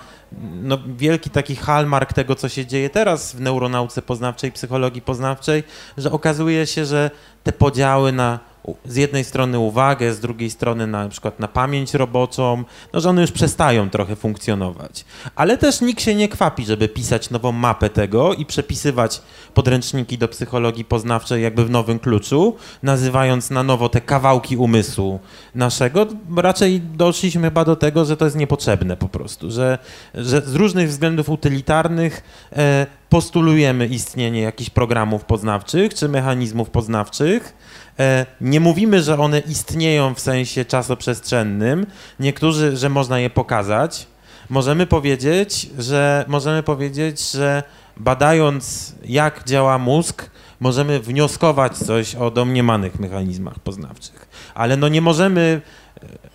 [0.62, 5.64] no, wielki taki hallmark tego, co się dzieje teraz w neuronauce poznawczej, psychologii poznawczej,
[5.98, 7.12] że okazuje się, że
[7.44, 8.40] te podziały na
[8.86, 13.22] z jednej strony uwagę, z drugiej strony na, przykład na pamięć roboczą, no że one
[13.22, 15.06] już przestają trochę funkcjonować.
[15.36, 19.22] Ale też nikt się nie kwapi, żeby pisać nową mapę tego i przepisywać
[19.54, 25.20] podręczniki do psychologii poznawczej jakby w nowym kluczu, nazywając na nowo te kawałki umysłu
[25.56, 26.08] naszego.
[26.38, 29.78] Raczej doszliśmy chyba do tego, że to jest niepotrzebne po prostu, że,
[30.16, 32.24] że z różnych względów utylitarnych
[32.54, 37.54] e, postulujemy istnienie jakichś programów poznawczych czy mechanizmów poznawczych,
[38.00, 41.86] E, nie mówimy, że one istnieją w sensie czasoprzestrzennym.
[42.20, 44.08] Niektórzy, że można je pokazać.
[44.50, 47.64] Możemy powiedzieć, że możemy powiedzieć, że
[47.98, 54.28] badając jak działa mózg, możemy wnioskować coś o domniemanych mechanizmach poznawczych.
[54.56, 55.62] Ale no nie możemy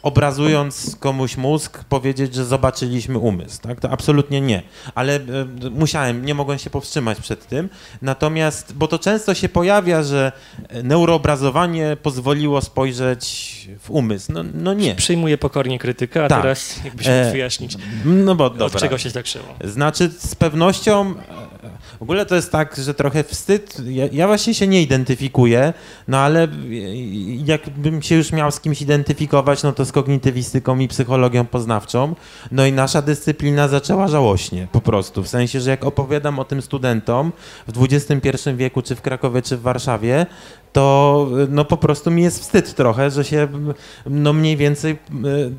[0.03, 3.61] obrazując komuś mózg, powiedzieć, że zobaczyliśmy umysł.
[3.61, 3.81] Tak?
[3.81, 4.63] To absolutnie nie.
[4.95, 5.21] Ale e,
[5.71, 7.69] musiałem, nie mogłem się powstrzymać przed tym.
[8.03, 10.33] Natomiast, bo to często się pojawia, że
[10.83, 14.33] neuroobrazowanie pozwoliło spojrzeć w umysł.
[14.33, 14.95] No, no nie.
[14.95, 16.43] Przyjmuję pokornie krytykę, a tak.
[16.43, 18.81] teraz jakbyś mógł e, wyjaśnić, no bo, od dobra.
[18.81, 19.47] czego się zaczęło.
[19.65, 21.15] Znaczy, z pewnością
[21.99, 23.77] W ogóle to jest tak, że trochę wstyd.
[23.87, 25.73] Ja, ja, właśnie się nie identyfikuję,
[26.09, 26.49] no ale
[27.45, 32.14] jakbym się już miał z kimś identyfikować, no to z kognitywistyką i psychologią poznawczą.
[32.53, 35.22] No i nasza dyscyplina zaczęła żałośnie po prostu.
[35.22, 37.33] W sensie, że jak opowiadam o tym studentom
[37.68, 40.27] w XXI wieku, czy w Krakowie, czy w Warszawie,
[40.73, 43.49] to no po prostu mi jest wstyd trochę, że się
[44.07, 44.97] no mniej więcej e,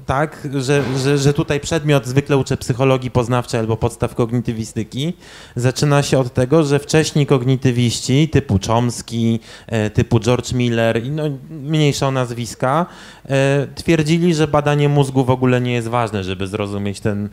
[0.06, 5.14] tak, że, że, że tutaj przedmiot zwykle uczę psychologii poznawczej albo podstaw kognitywistyki,
[5.56, 11.24] zaczyna się od tego, że wcześniej kognitywiści typu Chomsky, e, typu George Miller i no
[11.50, 12.86] mniejsza o nazwiska
[13.26, 17.30] e, twierdzili, że badanie mózgu w ogóle nie jest ważne, żeby zrozumieć ten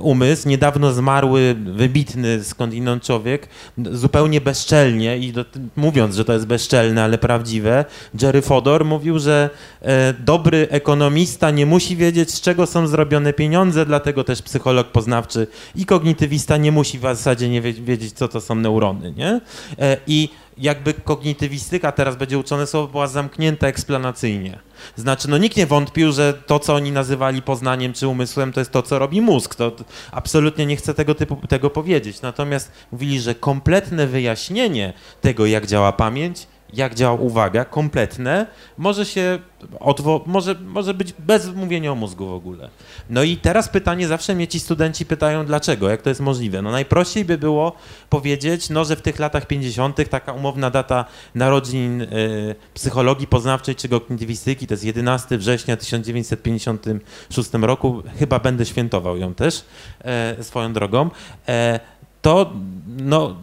[0.00, 0.48] umysł.
[0.48, 3.48] Niedawno zmarły, wybitny skądinąd człowiek,
[3.92, 5.44] zupełnie bezczelnie i do,
[5.76, 7.84] mówiąc, że to jest bezczelne, ale prawdziwe.
[8.22, 9.50] Jerry Fodor mówił, że
[9.82, 15.46] e, dobry ekonomista nie musi wiedzieć, z czego są zrobione pieniądze, dlatego też psycholog poznawczy
[15.74, 19.12] i kognitywista nie musi w zasadzie nie wiedzieć, co to są neurony.
[19.12, 19.40] Nie?
[19.78, 20.28] E, I
[20.58, 24.58] jakby kognitywistyka teraz będzie uczone słowo była zamknięta eksplanacyjnie.
[24.96, 28.72] Znaczy, no nikt nie wątpił, że to, co oni nazywali poznaniem czy umysłem, to jest
[28.72, 29.54] to, co robi mózg.
[29.54, 29.72] To
[30.12, 32.22] absolutnie nie chcę tego, typu, tego powiedzieć.
[32.22, 38.46] Natomiast mówili, że kompletne wyjaśnienie tego, jak działa pamięć, jak działa uwaga, kompletne,
[38.78, 39.38] może się
[39.80, 42.68] odwo- może, może być bez mówienia o mózgu w ogóle.
[43.10, 46.62] No i teraz pytanie, zawsze mnie ci studenci pytają, dlaczego, jak to jest możliwe.
[46.62, 47.72] No najprościej by było
[48.10, 50.08] powiedzieć, no, że w tych latach 50.
[50.10, 51.04] taka umowna data
[51.34, 59.16] narodzin y, psychologii poznawczej czy kognitywistyki, to jest 11 września 1956 roku, chyba będę świętował
[59.16, 59.64] ją też
[60.04, 61.10] e, swoją drogą,
[61.48, 61.80] e,
[62.22, 62.52] to
[62.86, 63.36] no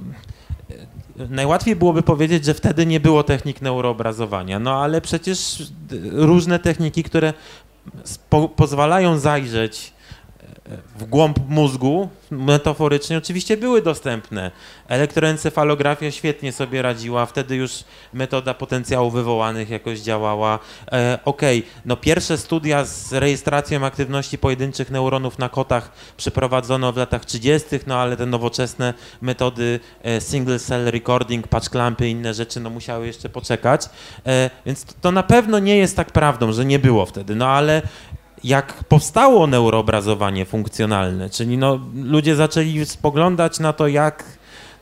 [1.29, 5.63] najłatwiej byłoby powiedzieć, że wtedy nie było technik neuroobrazowania, no ale przecież
[6.11, 7.33] różne techniki, które
[8.29, 9.93] po pozwalają zajrzeć
[10.97, 14.51] w głąb mózgu, metaforycznie oczywiście były dostępne.
[14.87, 20.59] Elektroencefalografia świetnie sobie radziła, wtedy już metoda potencjałów wywołanych jakoś działała.
[20.91, 21.71] E, Okej, okay.
[21.85, 27.95] no pierwsze studia z rejestracją aktywności pojedynczych neuronów na kotach przeprowadzono w latach 30., no
[27.95, 33.29] ale te nowoczesne metody e, single cell recording, patch clampy inne rzeczy, no musiały jeszcze
[33.29, 33.89] poczekać.
[34.25, 37.81] E, więc to na pewno nie jest tak prawdą, że nie było wtedy, no ale
[38.45, 44.23] jak powstało neuroobrazowanie funkcjonalne, czyli no, ludzie zaczęli spoglądać na to, jak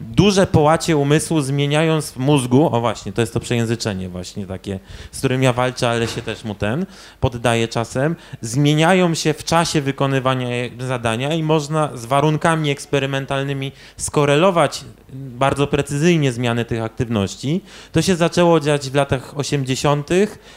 [0.04, 4.80] duże połacie umysłu zmieniając w mózgu, o właśnie, to jest to przejęzyczenie właśnie takie,
[5.12, 6.86] z którym ja walczę, ale się też mu ten
[7.20, 10.48] poddaję czasem, zmieniają się w czasie wykonywania
[10.80, 17.62] zadania i można z warunkami eksperymentalnymi skorelować bardzo precyzyjnie zmiany tych aktywności.
[17.92, 20.10] To się zaczęło dziać w latach 80.,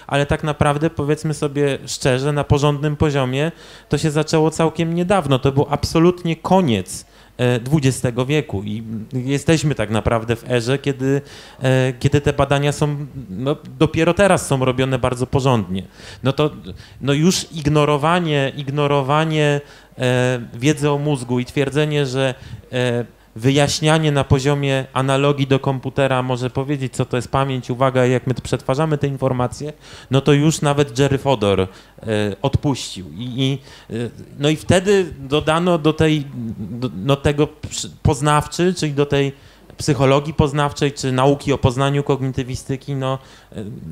[0.06, 3.52] ale tak naprawdę powiedzmy sobie szczerze, na porządnym poziomie
[3.88, 5.38] to się zaczęło całkiem niedawno.
[5.38, 7.06] To był absolutnie koniec
[7.72, 11.20] XX wieku i jesteśmy tak naprawdę w erze, kiedy,
[11.62, 15.82] e, kiedy te badania są, no, dopiero teraz są robione bardzo porządnie.
[16.22, 16.50] No to
[17.00, 19.60] no już ignorowanie, ignorowanie
[19.98, 22.34] e, wiedzy o mózgu i twierdzenie, że
[22.72, 28.26] e, wyjaśnianie na poziomie analogii do komputera może powiedzieć, co to jest pamięć, uwaga, jak
[28.26, 29.72] my przetwarzamy te informacje,
[30.10, 31.66] no to już nawet Jerry Fodor e,
[32.42, 33.10] odpuścił.
[33.12, 33.58] I, i,
[33.90, 36.24] e, no i wtedy dodano do tej,
[36.58, 37.48] do, do tego
[38.02, 39.32] poznawczy, czyli do tej
[39.76, 43.18] psychologii poznawczej czy nauki o poznaniu kognitywistyki, no,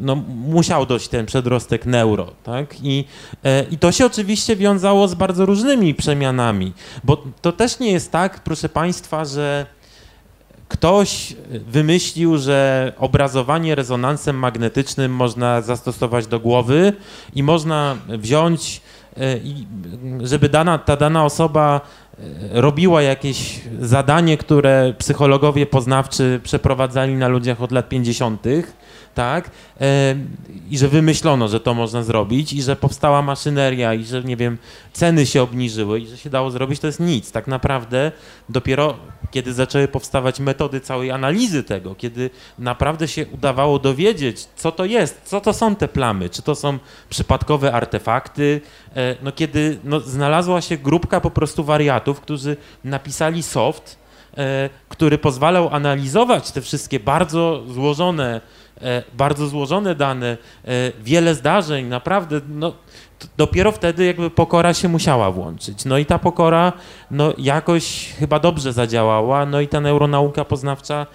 [0.01, 0.15] no
[0.47, 2.75] musiał dojść ten przedrostek neuro, tak?
[2.83, 3.05] I,
[3.45, 6.73] e, I to się oczywiście wiązało z bardzo różnymi przemianami,
[7.05, 9.67] bo to też nie jest tak, proszę Państwa, że
[10.69, 16.93] ktoś wymyślił, że obrazowanie rezonansem magnetycznym można zastosować do głowy
[17.35, 18.81] i można wziąć,
[19.17, 19.21] e,
[20.23, 21.81] żeby dana, ta dana osoba
[22.53, 28.43] robiła jakieś zadanie, które psychologowie poznawczy przeprowadzali na ludziach od lat 50.,
[29.15, 29.51] tak?
[29.81, 30.17] E,
[30.71, 34.59] I że wymyślono, że to można zrobić, i że powstała maszyneria, i że nie wiem,
[34.93, 37.33] ceny się obniżyły, i że się dało zrobić, to jest nic.
[37.33, 38.13] Tak naprawdę
[38.49, 38.95] dopiero
[39.35, 45.21] kiedy zaczęły powstawać metody całej analizy tego, kiedy naprawdę się udawało dowiedzieć, co to jest,
[45.25, 48.61] co to są te plamy, czy to są przypadkowe artefakty,
[48.97, 53.99] e, no kiedy no, znalazła się grupka po prostu wariatów, którzy napisali soft,
[54.37, 58.41] e, który pozwalał analizować te wszystkie bardzo złożone,
[58.81, 60.37] e, bardzo złożone dane,
[61.01, 62.73] wiele zdarzeń, naprawdę, no,
[63.37, 65.85] dopiero wtedy jakby pokora się musiała włączyć.
[65.85, 66.73] No i ta pokora
[67.11, 71.07] no jakoś chyba dobrze zadziałała, no i ta neuronauka poznawcza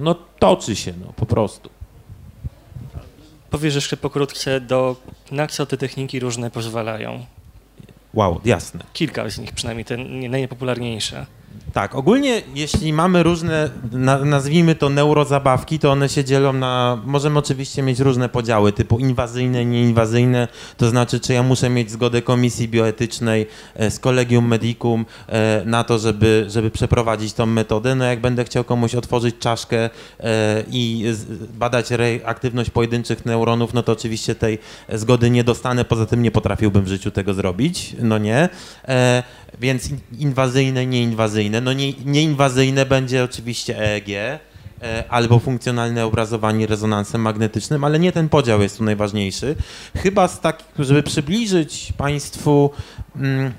[0.00, 1.70] no toczy się no po prostu.
[3.50, 4.96] Powiesz jeszcze pokrótce, do,
[5.30, 7.26] na co te techniki różne pozwalają?
[8.14, 8.84] Wow, jasne.
[8.92, 9.96] Kilka z nich, przynajmniej te
[10.28, 11.26] najpopularniejsze.
[11.72, 17.38] Tak, ogólnie jeśli mamy różne, na, nazwijmy to neurozabawki, to one się dzielą na, możemy
[17.38, 22.68] oczywiście mieć różne podziały, typu inwazyjne, nieinwazyjne, to znaczy czy ja muszę mieć zgodę komisji
[22.68, 28.20] bioetycznej e, z Collegium Medicum e, na to, żeby, żeby przeprowadzić tą metodę, no jak
[28.20, 31.04] będę chciał komuś otworzyć czaszkę e, i
[31.54, 31.88] badać
[32.24, 34.58] aktywność pojedynczych neuronów, no to oczywiście tej
[34.92, 38.48] zgody nie dostanę, poza tym nie potrafiłbym w życiu tego zrobić, no nie.
[39.60, 41.60] Więc inwazyjne, nieinwazyjne.
[41.60, 48.28] No nie, nieinwazyjne będzie oczywiście EEG e, albo funkcjonalne obrazowanie rezonansem magnetycznym, ale nie ten
[48.28, 49.56] podział jest tu najważniejszy.
[49.96, 52.70] Chyba z tak, żeby przybliżyć Państwu,
[53.16, 53.52] mm,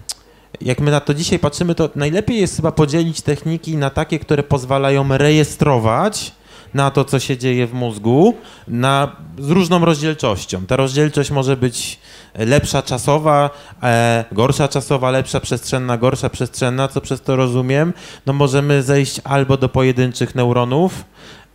[0.61, 4.43] jak my na to dzisiaj patrzymy, to najlepiej jest chyba podzielić techniki na takie, które
[4.43, 6.31] pozwalają rejestrować
[6.73, 8.33] na to, co się dzieje w mózgu,
[8.67, 10.65] na, z różną rozdzielczością.
[10.65, 11.99] Ta rozdzielczość może być
[12.35, 13.49] lepsza czasowa,
[13.83, 17.93] e, gorsza czasowa, lepsza przestrzenna, gorsza przestrzenna, co przez to rozumiem,
[18.25, 21.05] no możemy zejść albo do pojedynczych neuronów,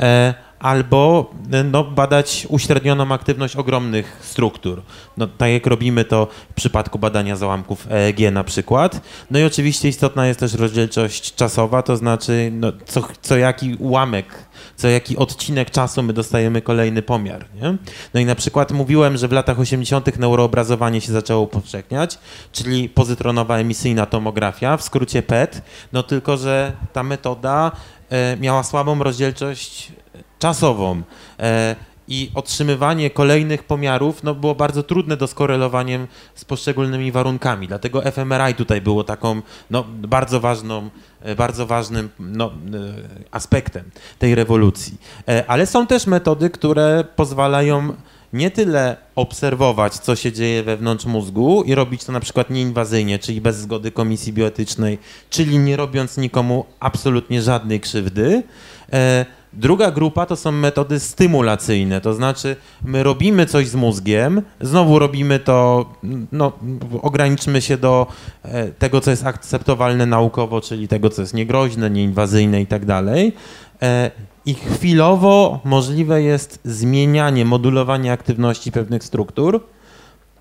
[0.00, 1.30] e, albo
[1.64, 4.82] no, badać uśrednioną aktywność ogromnych struktur.
[5.16, 9.00] No, tak jak robimy to w przypadku badania załamków EEG na przykład.
[9.30, 14.26] No i oczywiście istotna jest też rozdzielczość czasowa, to znaczy no, co, co jaki ułamek
[14.76, 17.46] co jaki odcinek czasu my dostajemy kolejny pomiar.
[17.54, 17.76] Nie?
[18.14, 20.18] No i na przykład mówiłem, że w latach 80.
[20.18, 22.18] neuroobrazowanie się zaczęło upowszechniać,
[22.52, 27.72] czyli pozytronowa emisyjna tomografia, w skrócie PET, no tylko, że ta metoda
[28.10, 29.92] e, miała słabą rozdzielczość
[30.38, 31.02] czasową.
[31.40, 31.76] E,
[32.08, 35.98] i otrzymywanie kolejnych pomiarów no, było bardzo trudne do skorelowania
[36.34, 37.68] z poszczególnymi warunkami.
[37.68, 40.90] Dlatego fMRI tutaj było taką no, bardzo ważną,
[41.22, 42.50] e, bardzo ważnym no, e,
[43.30, 43.84] aspektem
[44.18, 44.98] tej rewolucji.
[45.46, 47.94] Ale są też metody, które pozwalają
[48.32, 53.40] nie tyle obserwować, co się dzieje wewnątrz mózgu i robić to na przykład nieinwazyjnie, czyli
[53.40, 54.98] bez zgody komisji bioetycznej,
[55.30, 58.42] czyli nie robiąc nikomu absolutnie żadnej krzywdy,
[59.56, 65.38] Druga grupa to są metody stymulacyjne, to znaczy my robimy coś z mózgiem, znowu robimy
[65.38, 65.86] to,
[66.32, 66.52] no,
[67.02, 68.06] ograniczmy się do
[68.42, 73.32] e, tego, co jest akceptowalne naukowo, czyli tego, co jest niegroźne, nieinwazyjne i tak dalej.
[73.82, 74.10] E,
[74.46, 79.60] I chwilowo możliwe jest zmienianie, modulowanie aktywności pewnych struktur,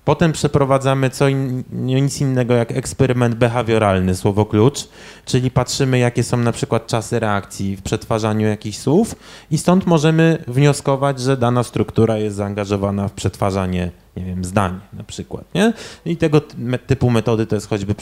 [0.05, 4.87] Potem przeprowadzamy co in, nic innego jak eksperyment behawioralny, słowo klucz,
[5.25, 9.15] czyli patrzymy, jakie są na przykład czasy reakcji w przetwarzaniu jakichś słów
[9.51, 15.03] i stąd możemy wnioskować, że dana struktura jest zaangażowana w przetwarzanie, nie wiem, zdań na
[15.03, 15.45] przykład.
[15.55, 15.73] Nie?
[16.05, 16.41] I tego
[16.87, 17.95] typu metody to jest choćby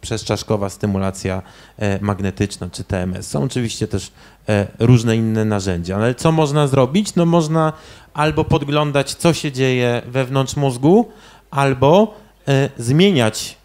[0.00, 1.42] przezczaszkowa stymulacja
[1.78, 3.26] e, magnetyczna czy TMS.
[3.26, 4.12] Są oczywiście też
[4.48, 7.14] e, różne inne narzędzia, ale co można zrobić?
[7.14, 7.72] No można
[8.14, 11.08] albo podglądać, co się dzieje wewnątrz mózgu,
[11.50, 12.14] albo
[12.48, 13.56] y, zmieniać,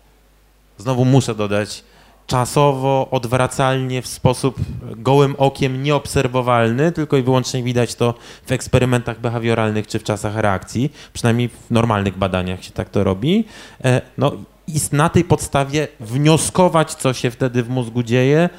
[0.77, 1.83] znowu muszę dodać,
[2.27, 4.55] czasowo, odwracalnie, w sposób
[4.95, 8.13] gołym okiem nieobserwowalny, tylko i wyłącznie widać to
[8.45, 13.45] w eksperymentach behawioralnych czy w czasach reakcji, przynajmniej w normalnych badaniach się tak to robi.
[13.83, 14.31] E, no
[14.67, 18.49] i na tej podstawie wnioskować, co się wtedy w mózgu dzieje,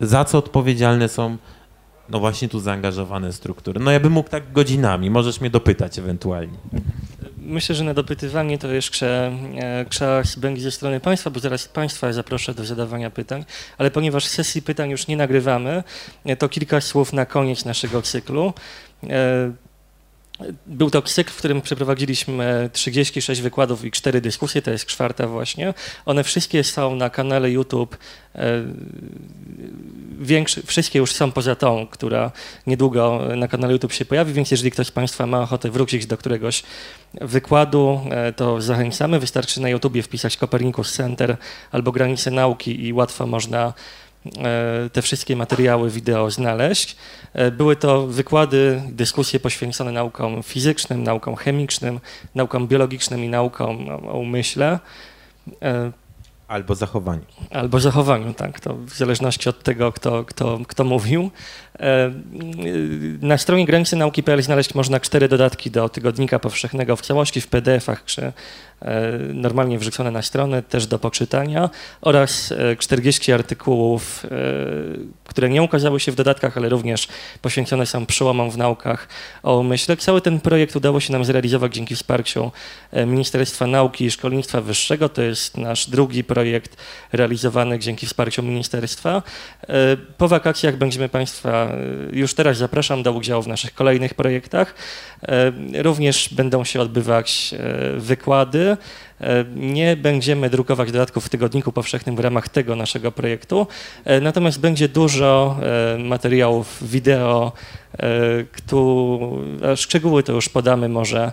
[0.00, 1.36] za co odpowiedzialne są
[2.08, 3.80] no właśnie tu zaangażowane struktury.
[3.80, 6.58] No ja bym mógł tak godzinami, możesz mnie dopytać ewentualnie.
[7.50, 12.12] Myślę, że na dopytywanie to jeszcze e, czas będzie ze strony Państwa, bo zaraz Państwa
[12.12, 13.44] zaproszę do zadawania pytań,
[13.78, 15.82] ale ponieważ sesji pytań już nie nagrywamy,
[16.24, 18.52] e, to kilka słów na koniec naszego cyklu.
[20.66, 25.74] Był to cykl, w którym przeprowadziliśmy 36 wykładów i 4 dyskusje, to jest czwarta właśnie.
[26.06, 27.96] One wszystkie są na kanale YouTube.
[28.34, 28.64] E,
[30.20, 32.32] większy, wszystkie już są poza tą, która
[32.66, 36.16] niedługo na kanale YouTube się pojawi, więc jeżeli ktoś z Państwa ma ochotę wrócić do
[36.16, 36.62] któregoś
[37.14, 39.18] wykładu, e, to zachęcamy.
[39.18, 41.36] Wystarczy na YouTubie wpisać Copernicus Center
[41.72, 43.72] albo Granice Nauki i łatwo można
[44.92, 46.96] te wszystkie materiały wideo znaleźć.
[47.32, 52.00] E, były to wykłady, dyskusje poświęcone naukom fizycznym, naukom chemicznym,
[52.34, 54.78] naukom biologicznym i naukom o umyśle.
[55.62, 55.92] E,
[56.48, 57.24] albo zachowaniu.
[57.50, 58.60] Albo zachowaniu, tak.
[58.60, 61.30] To w zależności od tego, kto, kto, kto mówił.
[63.22, 68.04] Na stronie granicy nauki.pl znaleźć można cztery dodatki do tygodnika powszechnego w całości w PDF-ach
[68.04, 68.32] czy E,
[69.34, 74.28] normalnie wrzucone na stronę, też do poczytania oraz 40 e, artykułów, e,
[75.24, 77.08] które nie ukazały się w dodatkach, ale również
[77.42, 79.08] poświęcone są przełomom w naukach
[79.42, 79.96] o umyśle.
[79.96, 82.50] Cały ten projekt udało się nam zrealizować dzięki wsparciu
[83.06, 85.08] Ministerstwa Nauki i Szkolnictwa Wyższego.
[85.08, 86.76] To jest nasz drugi projekt
[87.12, 89.22] realizowany dzięki wsparciu ministerstwa.
[90.18, 91.72] Po wakacjach będziemy Państwa,
[92.12, 94.74] już teraz zapraszam do udziału w naszych kolejnych projektach.
[95.74, 97.54] Również będą się odbywać
[97.96, 99.50] wykłady debaty.
[99.56, 103.66] Nie będziemy drukować dodatków w Tygodniku Powszechnym w ramach tego naszego projektu,
[104.20, 105.56] natomiast będzie dużo
[105.98, 107.52] materiałów wideo,
[108.52, 111.32] które, szczegóły to już podamy może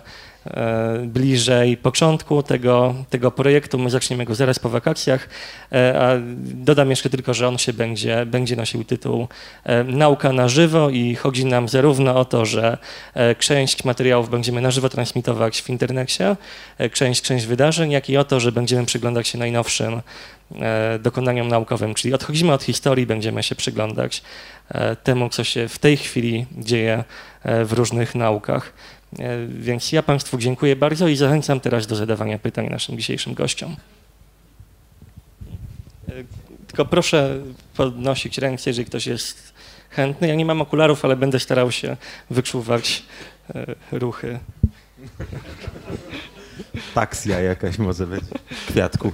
[1.06, 3.78] bliżej początku tego, tego projektu.
[3.78, 5.28] My zaczniemy go zaraz po wakacjach,
[5.72, 9.28] e, a dodam jeszcze tylko, że on się będzie, będzie nosił tytuł
[9.64, 12.78] e, Nauka na żywo i chodzi nam zarówno o to, że
[13.38, 16.36] część materiałów będziemy na żywo transmitować w internecie,
[16.92, 20.02] część, część wydarzeń, jak i o to, że będziemy przyglądać się najnowszym
[21.00, 24.22] dokonaniom naukowym, czyli odchodzimy od historii, będziemy się przyglądać
[25.04, 27.04] temu, co się w tej chwili dzieje
[27.44, 28.72] w różnych naukach.
[29.18, 33.76] E, więc ja Państwu dziękuję bardzo i zachęcam teraz do zadawania pytań naszym dzisiejszym gościom.
[36.08, 36.12] E,
[36.66, 37.42] tylko proszę
[37.76, 39.52] podnosić ręce, jeżeli ktoś jest
[39.90, 40.28] chętny.
[40.28, 41.96] Ja nie mam okularów, ale będę starał się
[42.30, 43.02] wyczuwać
[43.54, 44.38] e, ruchy.
[46.94, 48.24] Taksja jakaś może być,
[48.68, 49.12] kwiatku.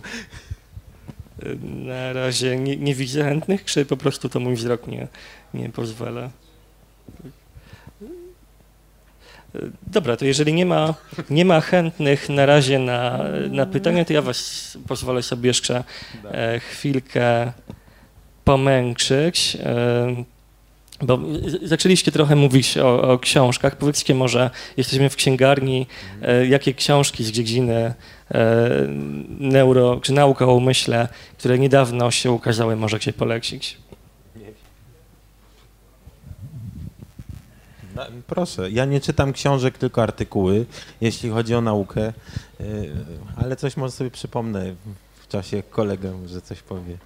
[1.63, 5.09] Na razie nie, nie widzę chętnych, czy po prostu to mój wzrok nie,
[5.55, 6.31] nie pozwala.
[9.87, 10.95] Dobra, to jeżeli nie ma,
[11.31, 15.85] nie ma chętnych na razie na, na pytania, to ja was pozwolę sobie jeszcze
[16.25, 17.53] e, chwilkę
[18.45, 19.57] pomęczyć.
[19.61, 20.25] E,
[21.03, 21.19] bo
[21.63, 23.77] zaczęliście trochę mówić o, o, książkach.
[23.77, 25.87] Powiedzcie może, jesteśmy w księgarni,
[26.23, 27.95] e, jakie książki z dziedziny
[29.41, 33.79] neuro, czy nauka o umyśle, które niedawno się ukazały, możecie polecić?
[38.27, 40.67] Proszę, ja nie czytam książek, tylko artykuły,
[41.01, 42.13] jeśli chodzi o naukę,
[42.61, 42.91] y,
[43.37, 44.75] ale coś może sobie przypomnę
[45.23, 46.99] w czasie kolegę, że coś powie.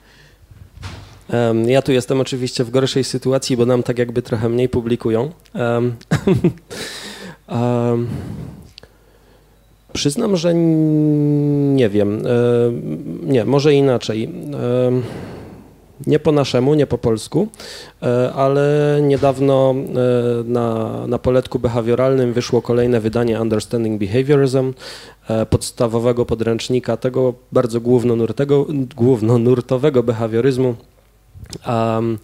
[1.66, 5.30] Ja tu jestem oczywiście w gorszej sytuacji, bo nam tak jakby trochę mniej publikują.
[5.54, 5.96] Um,
[9.92, 10.54] przyznam, że
[11.74, 12.22] nie wiem.
[13.22, 14.30] Nie, może inaczej.
[16.06, 17.48] Nie po naszemu, nie po polsku,
[18.02, 24.72] e, ale niedawno e, na, na poletku behawioralnym wyszło kolejne wydanie Understanding Behaviorism,
[25.28, 30.74] e, podstawowego podręcznika tego bardzo głównonurtego, głównonurtowego behawioryzmu
[31.66, 32.18] um,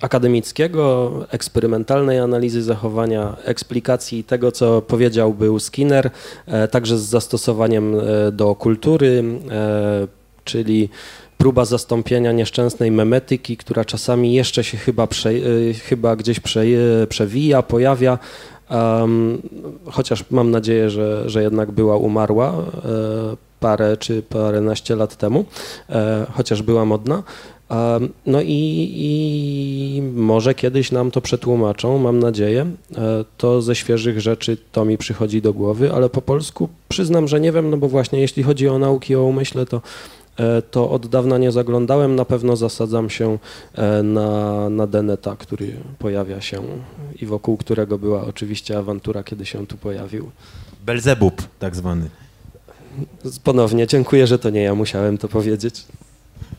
[0.00, 6.10] akademickiego, eksperymentalnej analizy zachowania, eksplikacji tego, co powiedział był Skinner,
[6.70, 7.96] także z zastosowaniem
[8.32, 9.24] do kultury,
[10.44, 10.88] czyli
[11.40, 16.64] próba zastąpienia nieszczęsnej memetyki, która czasami jeszcze się chyba, prze, y, chyba gdzieś prze,
[17.08, 18.18] przewija, pojawia,
[18.70, 19.42] um,
[19.86, 22.52] chociaż mam nadzieję, że, że jednak była umarła e,
[23.60, 25.44] parę czy paręnaście lat temu,
[25.90, 27.22] e, chociaż była modna.
[28.26, 32.66] No i, i, może kiedyś nam to przetłumaczą, mam nadzieję.
[32.96, 37.40] E, to ze świeżych rzeczy to mi przychodzi do głowy, ale po polsku przyznam, że
[37.40, 39.80] nie wiem, no bo właśnie jeśli chodzi o nauki o umyśle, to
[40.70, 42.16] to od dawna nie zaglądałem.
[42.16, 43.38] Na pewno zasadzam się
[43.74, 46.62] e, na, na Deneta, który pojawia się
[47.16, 50.30] i wokół którego była oczywiście awantura, kiedy się tu pojawił.
[50.86, 52.08] Belzebub tak zwany.
[53.44, 55.84] Ponownie, dziękuję, że to nie ja musiałem to powiedzieć.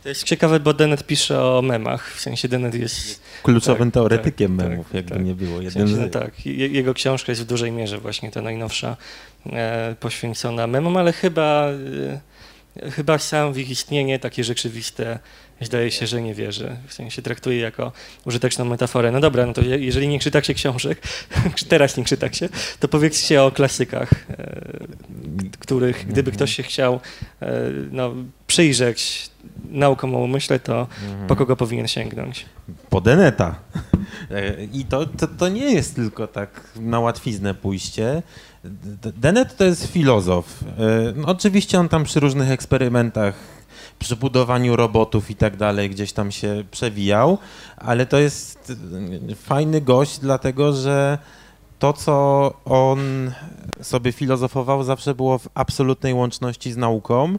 [0.03, 3.21] To jest ciekawe, bo Denet pisze o memach, w sensie Denet jest...
[3.43, 5.25] Kluczowym tak, teoretykiem tak, memów, tak, jakby tak.
[5.25, 5.61] nie było.
[5.61, 8.97] Jeden w sensie, no tak, jego książka jest w dużej mierze właśnie ta najnowsza
[9.45, 11.67] e, poświęcona memom, ale chyba...
[11.67, 12.31] E,
[12.91, 15.19] chyba sam w ich istnienie takie rzeczywiste
[15.65, 16.77] zdaje się, że nie wierzy.
[16.87, 17.91] W sensie traktuje jako
[18.25, 19.11] użyteczną metaforę.
[19.11, 21.01] No dobra, no to jeżeli nie czytacie książek,
[21.69, 22.49] teraz nie czytacie,
[22.79, 24.87] to powiedzcie o klasykach, e,
[25.59, 26.99] których gdyby ktoś się chciał
[27.41, 27.49] e,
[27.91, 28.13] no,
[28.47, 29.29] przyjrzeć
[29.69, 31.27] naukom o umyśle, to mhm.
[31.27, 32.45] po kogo powinien sięgnąć?
[32.89, 33.55] Po Deneta.
[34.31, 38.23] E, I to, to, to nie jest tylko tak na łatwiznę pójście.
[39.15, 40.63] Dennett to jest filozof.
[41.15, 43.35] No, oczywiście on tam przy różnych eksperymentach,
[44.01, 47.37] przy budowaniu robotów i tak dalej gdzieś tam się przewijał,
[47.77, 48.73] ale to jest
[49.35, 51.17] fajny gość, dlatego że
[51.79, 53.31] to, co on
[53.81, 57.37] sobie filozofował, zawsze było w absolutnej łączności z nauką.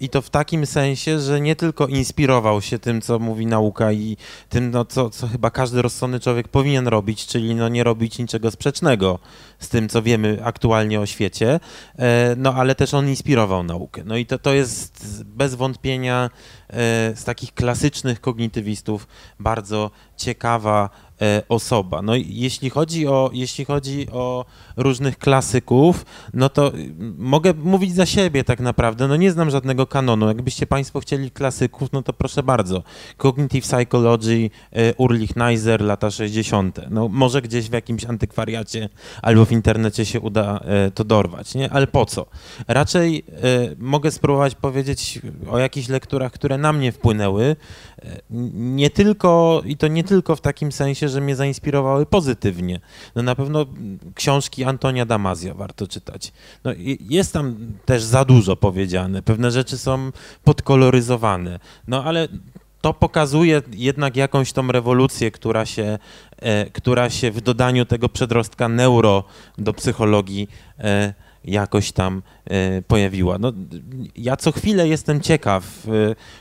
[0.00, 4.16] I to w takim sensie, że nie tylko inspirował się tym, co mówi nauka i
[4.48, 8.50] tym, no, co, co chyba każdy rozsądny człowiek powinien robić, czyli no, nie robić niczego
[8.50, 9.18] sprzecznego
[9.58, 11.60] z tym, co wiemy aktualnie o świecie,
[11.98, 14.02] e, no ale też on inspirował naukę.
[14.04, 16.30] No i to, to jest bez wątpienia
[16.70, 16.72] e,
[17.16, 19.08] z takich klasycznych kognitywistów
[19.40, 20.90] bardzo ciekawa
[21.20, 22.02] e, osoba.
[22.02, 24.44] No jeśli chodzi o, jeśli chodzi o
[24.76, 26.04] różnych klasyków,
[26.34, 26.72] no to
[27.18, 29.08] mogę mówić za siebie tak naprawdę.
[29.08, 30.28] No nie znam żadnego kanonu.
[30.28, 32.82] Jakbyście Państwo chcieli klasyków, no to proszę bardzo.
[33.16, 34.50] Cognitive Psychology,
[34.96, 36.80] Urlich Neiser, lata 60.
[36.90, 38.88] No może gdzieś w jakimś antykwariacie
[39.22, 40.60] albo w internecie się uda
[40.94, 41.72] to dorwać, nie?
[41.72, 42.26] Ale po co?
[42.68, 43.24] Raczej
[43.78, 45.20] mogę spróbować powiedzieć
[45.50, 47.56] o jakichś lekturach, które na mnie wpłynęły,
[48.54, 52.80] nie tylko, i to nie tylko w takim sensie, że mnie zainspirowały pozytywnie.
[53.14, 53.66] No na pewno
[54.14, 56.32] książki Antonia Damazja warto czytać.
[56.64, 60.12] No jest tam też za dużo powiedziane, pewne rzeczy są
[60.44, 62.28] podkoloryzowane, no ale
[62.80, 65.98] to pokazuje jednak jakąś tą rewolucję, która się,
[66.36, 69.24] e, która się w dodaniu tego przedrostka neuro
[69.58, 70.48] do psychologii
[70.78, 71.14] e,
[71.46, 73.38] jakoś tam e, pojawiła.
[73.38, 73.52] No,
[74.16, 75.90] ja co chwilę jestem ciekaw e,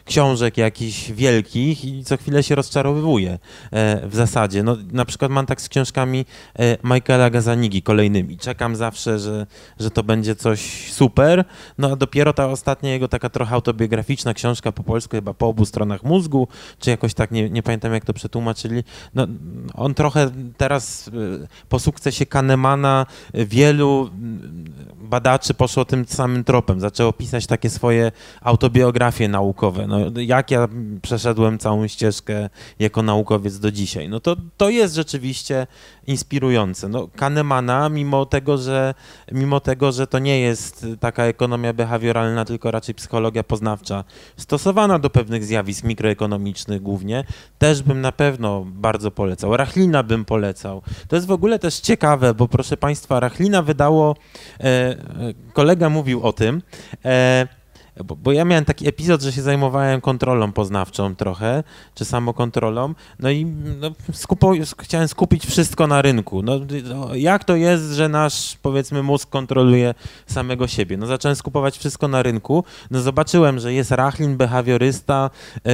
[0.06, 3.40] książek jakichś wielkich i co chwilę się rozczarowywuję
[3.72, 4.64] e, w zasadzie.
[4.64, 6.26] No, na przykład mam tak z książkami
[6.84, 8.38] Michaela Gazanigi kolejnymi.
[8.38, 9.48] Czekam zawsze, że,
[9.80, 11.46] że to będzie coś super,
[11.78, 15.66] no a dopiero ta ostatnia jego taka trochę autobiograficzna książka po polsku, chyba po obu
[15.66, 16.48] stronach mózgu,
[16.80, 18.84] czy jakoś tak, nie, nie pamiętam jak to przetłumaczyli,
[19.16, 19.28] no,
[19.74, 21.10] on trochę teraz
[21.70, 24.10] po sukcesie Kahnemana wielu
[25.02, 29.88] badaczy poszło tym samym tropem, zaczęło pisać takie swoje autobiografie naukowe.
[29.88, 30.68] No, jak ja
[31.02, 34.10] przeszedłem całą ścieżkę jako naukowiec do dzisiaj.
[34.10, 35.68] No to, to jest rzeczywiście
[36.08, 36.90] inspirujące.
[36.90, 38.94] No, Kahnemana, mimo tego, że,
[39.32, 44.04] mimo tego, że to nie jest taka ekonomia behawioralna, tylko raczej psychologia poznawcza,
[44.38, 47.24] stosowana do pewnych zjawisk mikroekonomicznych głównie,
[47.58, 49.58] też bym na pewno bardzo polecał.
[49.58, 50.82] Rachlina bym polecał.
[51.08, 54.16] To jest w ogóle też ciekawe, bo proszę Państwa, Rachlina wydało,
[54.60, 54.75] e,
[55.54, 56.62] kolega mówił o tym,
[57.06, 57.48] e,
[58.04, 61.64] bo, bo, ja miałem taki epizod, że się zajmowałem kontrolą poznawczą trochę,
[61.96, 63.46] czy samokontrolą, no i
[63.80, 66.42] no, skupo, chciałem skupić wszystko na rynku.
[66.42, 69.94] No, no, jak to jest, że nasz, powiedzmy, mózg kontroluje
[70.28, 70.98] samego siebie?
[70.98, 75.30] No zacząłem skupować wszystko na rynku, no zobaczyłem, że jest Rachlin, behawiorysta,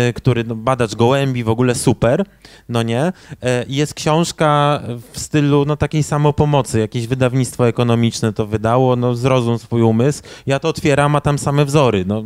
[0.09, 2.26] y, który, no, badacz gołębi, w ogóle super,
[2.69, 3.07] no nie?
[3.07, 9.59] Y, jest książka w stylu, no takiej samopomocy, jakieś wydawnictwo ekonomiczne to wydało, no zrozum
[9.59, 12.24] swój umysł, ja to otwieram, a tam same wzory, no,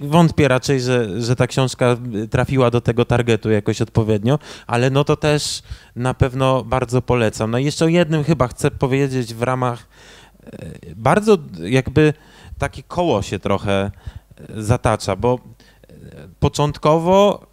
[0.00, 1.96] wątpię raczej, że, że ta książka
[2.30, 5.62] trafiła do tego targetu jakoś odpowiednio, ale no to też
[5.96, 7.50] na pewno bardzo polecam.
[7.50, 9.88] No i jeszcze o jednym chyba chcę powiedzieć w ramach
[10.44, 12.14] e, bardzo jakby
[12.58, 13.90] takie koło się trochę e,
[14.62, 15.98] zatacza, bo e,
[16.40, 17.46] początkowo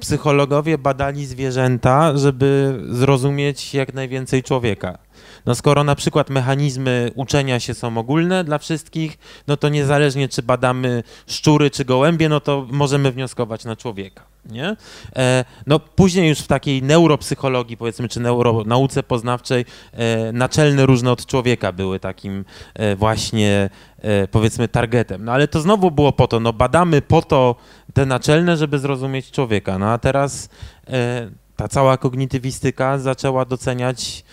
[0.00, 4.98] psychologowie badali zwierzęta, żeby zrozumieć jak najwięcej człowieka.
[5.46, 9.18] No skoro na przykład mechanizmy uczenia się są ogólne dla wszystkich,
[9.48, 14.22] no to niezależnie czy badamy szczury czy gołębie, no to możemy wnioskować na człowieka.
[14.46, 14.76] Nie?
[15.16, 21.12] E, no później już w takiej neuropsychologii, powiedzmy, czy neuro, nauce poznawczej, e, naczelne różne
[21.12, 25.24] od człowieka były takim e, właśnie, e, powiedzmy, targetem.
[25.24, 27.56] No ale to znowu było po to, no badamy po to
[27.94, 29.78] te naczelne, żeby zrozumieć człowieka.
[29.78, 30.48] No a teraz
[30.88, 34.24] e, ta cała kognitywistyka zaczęła doceniać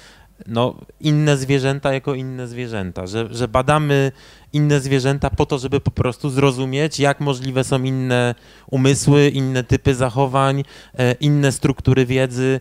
[0.47, 4.11] no, inne zwierzęta jako inne zwierzęta, że, że badamy
[4.53, 8.35] inne zwierzęta po to, żeby po prostu zrozumieć, jak możliwe są inne
[8.71, 10.63] umysły, inne typy zachowań,
[10.97, 12.59] e, inne struktury wiedzy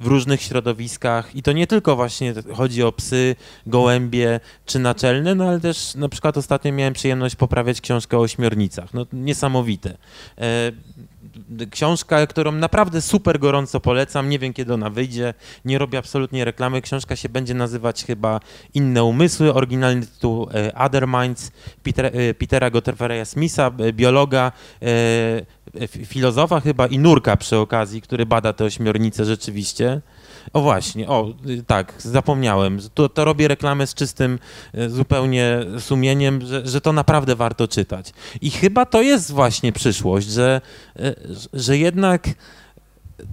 [0.00, 1.36] w różnych środowiskach.
[1.36, 6.08] I to nie tylko właśnie chodzi o psy, gołębie czy naczelne, no ale też na
[6.08, 8.94] przykład ostatnio miałem przyjemność poprawiać książkę o ośmiornicach.
[8.94, 9.96] No, niesamowite.
[11.70, 14.28] Książka, którą naprawdę super gorąco polecam.
[14.28, 15.34] Nie wiem, kiedy ona wyjdzie.
[15.64, 16.82] Nie robię absolutnie reklamy.
[16.82, 18.40] Książka się będzie nazywać chyba
[18.74, 19.54] Inne Umysły.
[19.54, 24.52] Oryginalny tytuł e, Other Minds Peter, e, Petera Godfreya Smitha, e, biologa,
[26.06, 30.00] filozofa chyba i nurka przy okazji, który bada te ośmiornice rzeczywiście.
[30.52, 31.34] O właśnie, o
[31.66, 32.78] tak, zapomniałem.
[32.94, 34.38] To, to robię reklamę z czystym
[34.74, 38.12] e, zupełnie sumieniem, że, że to naprawdę warto czytać.
[38.40, 40.60] I chyba to jest właśnie przyszłość, że,
[40.96, 41.14] e,
[41.52, 42.28] że jednak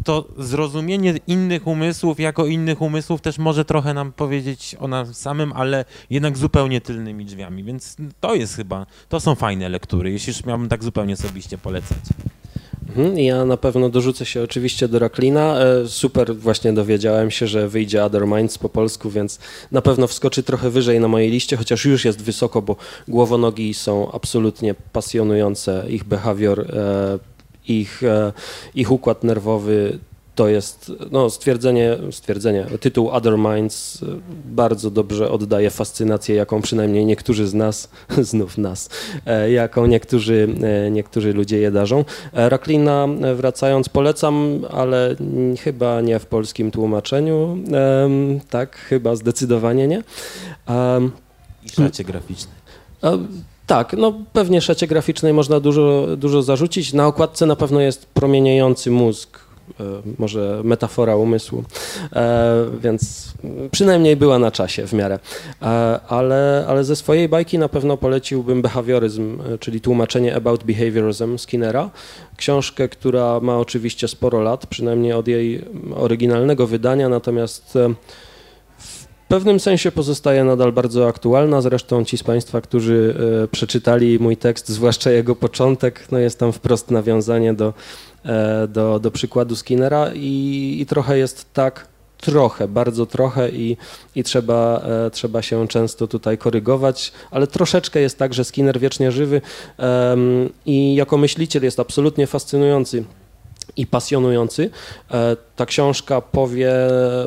[0.04, 5.54] to zrozumienie innych umysłów jako innych umysłów też może trochę nam powiedzieć o nas samym,
[5.54, 7.64] ale jednak zupełnie tylnymi drzwiami.
[7.64, 12.00] Więc to jest chyba, to są fajne lektury, jeśli już miałbym tak zupełnie osobiście polecać.
[12.90, 15.60] Mhm, ja na pewno dorzucę się oczywiście do Raklina.
[15.60, 19.40] E, super właśnie dowiedziałem się, że wyjdzie Other Minds po polsku, więc
[19.72, 22.76] na pewno wskoczy trochę wyżej na mojej liście, chociaż już jest wysoko, bo
[23.08, 25.86] głowonogi są absolutnie pasjonujące.
[25.90, 27.20] Ich behawior, e,
[27.68, 28.34] ich, e,
[28.76, 30.00] ich układ nerwowy
[30.36, 34.06] to jest no, stwierdzenie, stwierdzenie, tytuł Other Minds e,
[34.46, 37.90] bardzo dobrze oddaje fascynację, jaką przynajmniej niektórzy z nas,
[38.32, 38.90] znów nas,
[39.26, 40.48] e, jaką niektórzy,
[40.88, 42.06] e, niektórzy ludzie je darzą.
[42.34, 45.16] Raklina, wracając, polecam, ale
[45.60, 47.58] chyba nie w polskim tłumaczeniu.
[48.50, 50.04] Tak, chyba zdecydowanie nie.
[51.66, 52.56] I szacie graficznej.
[53.68, 56.94] Tak, no pewnie szacie graficznej można dużo, dużo zarzucić.
[56.94, 59.45] Na okładce na pewno jest promieniejący mózg, E,
[60.20, 61.64] może metafora umysłu,
[62.14, 63.34] e, więc
[63.72, 65.20] przynajmniej była na czasie w miarę.
[65.62, 65.66] E,
[66.08, 71.90] ale, ale ze swojej bajki na pewno poleciłbym Behawioryzm, czyli tłumaczenie About Behaviorism Skinnera.
[72.38, 77.78] Książkę, która ma oczywiście sporo lat, przynajmniej od jej oryginalnego wydania, natomiast
[78.78, 81.62] w pewnym sensie pozostaje nadal bardzo aktualna.
[81.62, 83.16] Zresztą ci z Państwa, którzy
[83.52, 87.74] przeczytali mój tekst, zwłaszcza jego początek, no jest tam wprost nawiązanie do
[88.15, 88.15] E,
[88.68, 93.78] do, do przykładu Skinnera i, i trochę jest tak, trochę, bardzo trochę i,
[94.16, 99.12] i trzeba, e, trzeba się często tutaj korygować, ale troszeczkę jest tak, że Skinner wiecznie
[99.12, 99.42] żywy
[100.66, 103.04] i jako myśliciel jest absolutnie fascynujący
[103.78, 104.70] i pasjonujący.
[105.12, 106.74] E, ta książka powie,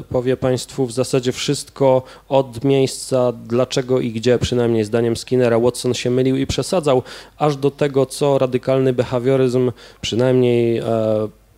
[0.09, 6.11] powie Państwu w zasadzie wszystko od miejsca dlaczego i gdzie, przynajmniej zdaniem Skinnera, Watson się
[6.11, 7.03] mylił i przesadzał,
[7.38, 10.84] aż do tego, co radykalny behawioryzm, przynajmniej e,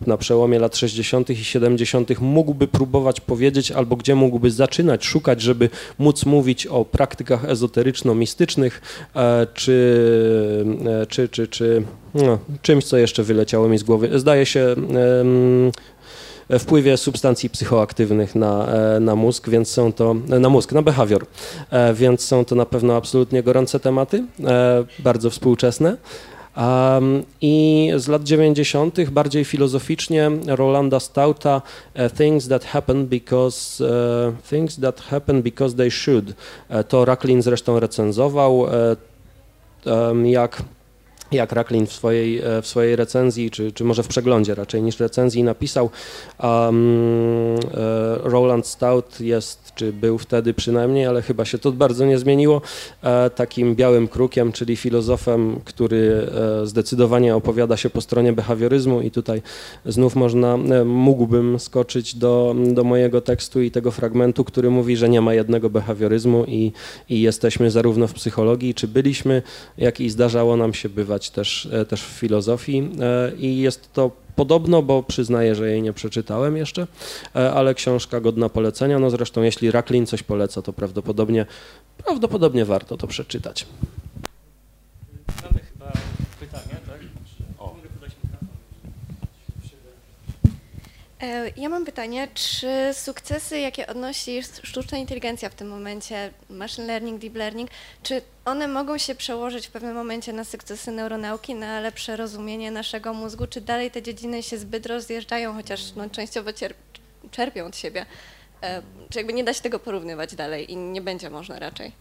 [0.07, 1.29] na przełomie lat 60.
[1.29, 2.19] i 70.
[2.19, 8.81] mógłby próbować powiedzieć, albo gdzie mógłby zaczynać szukać, żeby móc mówić o praktykach ezoteryczno-mistycznych,
[9.15, 10.65] e, czy,
[11.01, 11.83] e, czy, czy, czy
[12.13, 14.19] no, czymś, co jeszcze wyleciało mi z głowy.
[14.19, 14.75] Zdaje się
[16.59, 21.25] wpływie substancji psychoaktywnych na, e, na mózg, więc są to, na mózg, na behawior,
[21.93, 24.23] więc są to na pewno absolutnie gorące tematy,
[24.99, 25.97] bardzo współczesne.
[27.41, 29.09] I z lat 90.
[29.11, 31.61] bardziej filozoficznie Rolanda Stauta
[31.95, 36.29] uh, Things that happen because uh, things that happen because they should.
[36.29, 38.65] Uh, to Racklin zresztą recenzował,
[40.23, 40.63] jak
[41.31, 44.99] jak Racklin w swojej, e, w swojej recenzji, czy, czy może w przeglądzie raczej niż
[44.99, 45.89] recenzji napisał,
[46.43, 47.55] um,
[48.23, 52.61] Roland Stout jest, czy był wtedy przynajmniej, ale chyba się to bardzo nie zmieniło,
[53.03, 56.27] e, takim białym krukiem, czyli filozofem, który
[56.63, 59.41] zdecydowanie opowiada się po stronie behawioryzmu i tutaj
[59.85, 65.21] znów można, mógłbym skoczyć do, do mojego tekstu i tego fragmentu, który mówi, że nie
[65.21, 66.71] ma jednego behawioryzmu i,
[67.09, 69.41] i jesteśmy zarówno w psychologii, czy byliśmy,
[69.77, 74.11] jak i zdarzało nam się bywać też, e, też w filozofii e, i jest to
[74.35, 76.87] podobno, bo przyznaję, że jej nie przeczytałem jeszcze,
[77.35, 78.99] e, ale książka godna polecenia.
[78.99, 81.45] No zresztą jeśli Raklin coś poleca, to prawdopodobnie,
[81.97, 83.65] prawdopodobnie warto to przeczytać.
[85.43, 85.91] Mamy chyba
[86.39, 87.01] pytanie, tak?
[91.57, 97.35] Ja mam pytanie, czy sukcesy, jakie odnosi sztuczna inteligencja w tym momencie, machine learning, deep
[97.35, 97.69] learning,
[98.03, 103.13] czy one mogą się przełożyć w pewnym momencie na sukcesy neuronauki, na lepsze rozumienie naszego
[103.13, 106.49] mózgu, czy dalej te dziedziny się zbyt rozjeżdżają, chociaż no, częściowo
[107.31, 108.05] czerpią od siebie?
[108.63, 111.91] E, czy jakby nie da się tego porównywać dalej i nie będzie można raczej?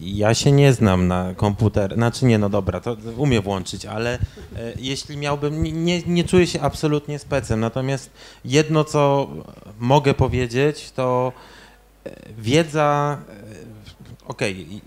[0.00, 4.18] Ja się nie znam na komputer, znaczy nie, no dobra, to umiem włączyć, ale e,
[4.78, 8.10] jeśli miałbym, nie, nie czuję się absolutnie specem, natomiast
[8.44, 9.30] jedno, co
[9.78, 11.32] mogę powiedzieć, to
[12.04, 14.80] e, wiedza, e, okej, okay,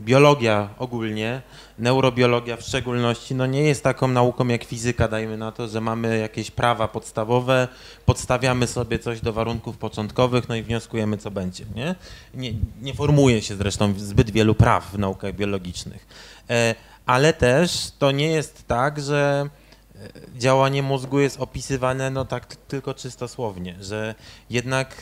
[0.00, 1.42] biologia ogólnie
[1.78, 6.18] neurobiologia w szczególności no nie jest taką nauką jak fizyka, dajmy na to, że mamy
[6.18, 7.68] jakieś prawa podstawowe,
[8.06, 11.64] podstawiamy sobie coś do warunków początkowych, no i wnioskujemy, co będzie.
[11.74, 11.94] Nie,
[12.34, 12.52] nie,
[12.82, 16.06] nie formułuje się zresztą zbyt wielu praw w naukach biologicznych.
[16.50, 16.74] E,
[17.06, 19.48] ale też to nie jest tak, że
[19.96, 24.14] e, działanie mózgu jest opisywane no tak tylko czystosłownie, że
[24.50, 24.94] jednak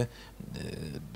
[0.00, 0.06] e,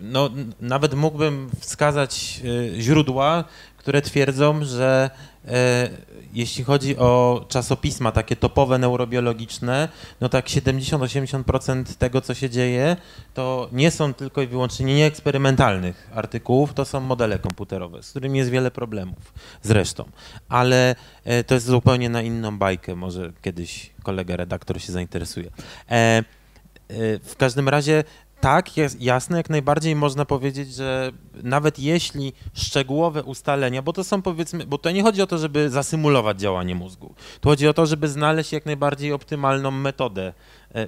[0.03, 2.41] no, nawet mógłbym wskazać
[2.79, 3.45] źródła,
[3.87, 5.11] które twierdzą, że
[5.49, 5.89] e,
[6.33, 9.89] jeśli chodzi o czasopisma takie topowe neurobiologiczne,
[10.20, 12.97] no tak 70-80% tego, co się dzieje,
[13.35, 18.51] to nie są tylko i wyłącznie nieeksperymentalnych artykułów, to są modele komputerowe, z którymi jest
[18.51, 20.05] wiele problemów zresztą.
[20.49, 25.51] Ale e, to jest zupełnie na inną bajkę, może kiedyś kolega redaktor się zainteresuje.
[25.91, 26.24] E, e
[27.18, 28.05] w każdym razie
[28.41, 31.12] tak, jest jasne, jak najbardziej można powiedzieć, że
[31.43, 35.70] nawet jeśli szczegółowe ustalenia, bo to są powiedzmy, bo to nie chodzi o to, żeby
[35.70, 37.14] zasymulować działanie mózgu.
[37.41, 40.32] Tu chodzi o to, żeby znaleźć jak najbardziej optymalną metodę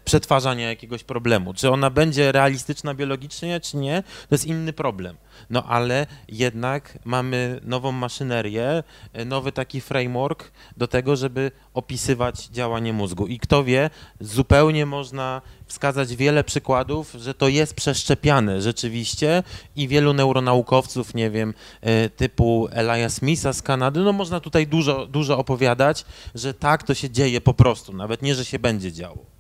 [0.05, 1.55] przetwarzania jakiegoś problemu.
[1.55, 5.17] Czy ona będzie realistyczna biologicznie, czy nie, to jest inny problem.
[5.51, 8.83] No ale jednak mamy nową maszynerię,
[9.13, 13.27] e, nowy taki framework do tego, żeby opisywać działanie mózgu.
[13.27, 19.43] I kto wie, zupełnie można wskazać wiele przykładów, że to jest przeszczepiane rzeczywiście
[19.77, 25.07] i wielu neuronaukowców, nie wiem, e, typu Elias Smitha z Kanady, no można tutaj dużo,
[25.07, 29.38] dużo opowiadać, że tak to się dzieje po prostu, nawet nie, że się będzie działo.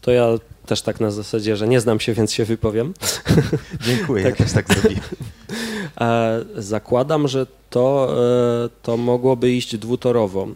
[0.00, 0.28] To ja
[0.66, 2.94] też tak na zasadzie, że nie znam się, więc się wypowiem.
[3.86, 4.40] Dziękuję, tak.
[4.40, 5.04] ja też tak zrobiłem.
[6.00, 8.16] E, zakładam, że to,
[8.64, 10.48] e, to mogłoby iść dwutorowo.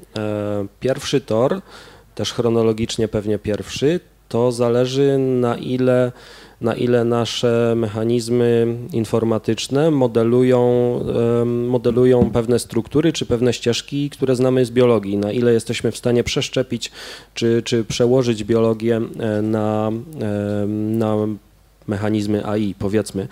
[0.80, 1.60] Pierwszy tor
[2.14, 6.12] też chronologicznie pewnie pierwszy, to zależy na ile,
[6.60, 10.60] na ile nasze mechanizmy informatyczne modelują,
[11.46, 16.24] modelują pewne struktury czy pewne ścieżki, które znamy z biologii, na ile jesteśmy w stanie
[16.24, 16.90] przeszczepić
[17.34, 19.90] czy, czy przełożyć biologię e, na,
[20.68, 21.16] na
[21.86, 23.28] mechanizmy AI, powiedzmy.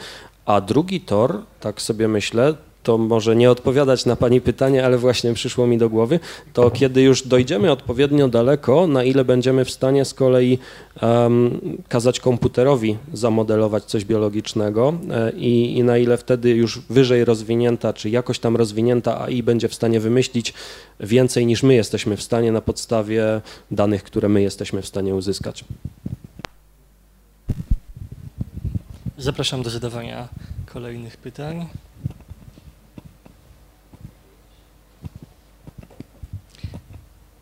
[0.47, 2.55] A drugi tor, tak sobie myślę,
[2.89, 6.20] to może nie odpowiadać na Pani pytanie, ale właśnie przyszło mi do głowy,
[6.53, 10.59] to kiedy już dojdziemy odpowiednio daleko, na ile będziemy w stanie z kolei
[11.03, 17.93] um, kazać komputerowi zamodelować coś biologicznego e, i, i na ile wtedy już wyżej rozwinięta,
[17.93, 20.55] czy jakoś tam rozwinięta AI będzie w stanie wymyślić
[21.01, 25.64] więcej niż my jesteśmy w stanie na podstawie danych, które my jesteśmy w stanie uzyskać.
[29.18, 30.28] Zapraszam do zadawania
[30.66, 31.66] kolejnych pytań.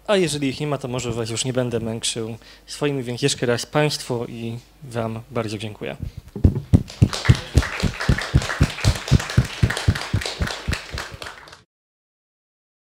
[0.07, 2.36] A jeżeli ich nie ma, to może Was już nie będę męczył
[2.66, 5.96] swoimi, więc jeszcze raz Państwu i Wam bardzo dziękuję.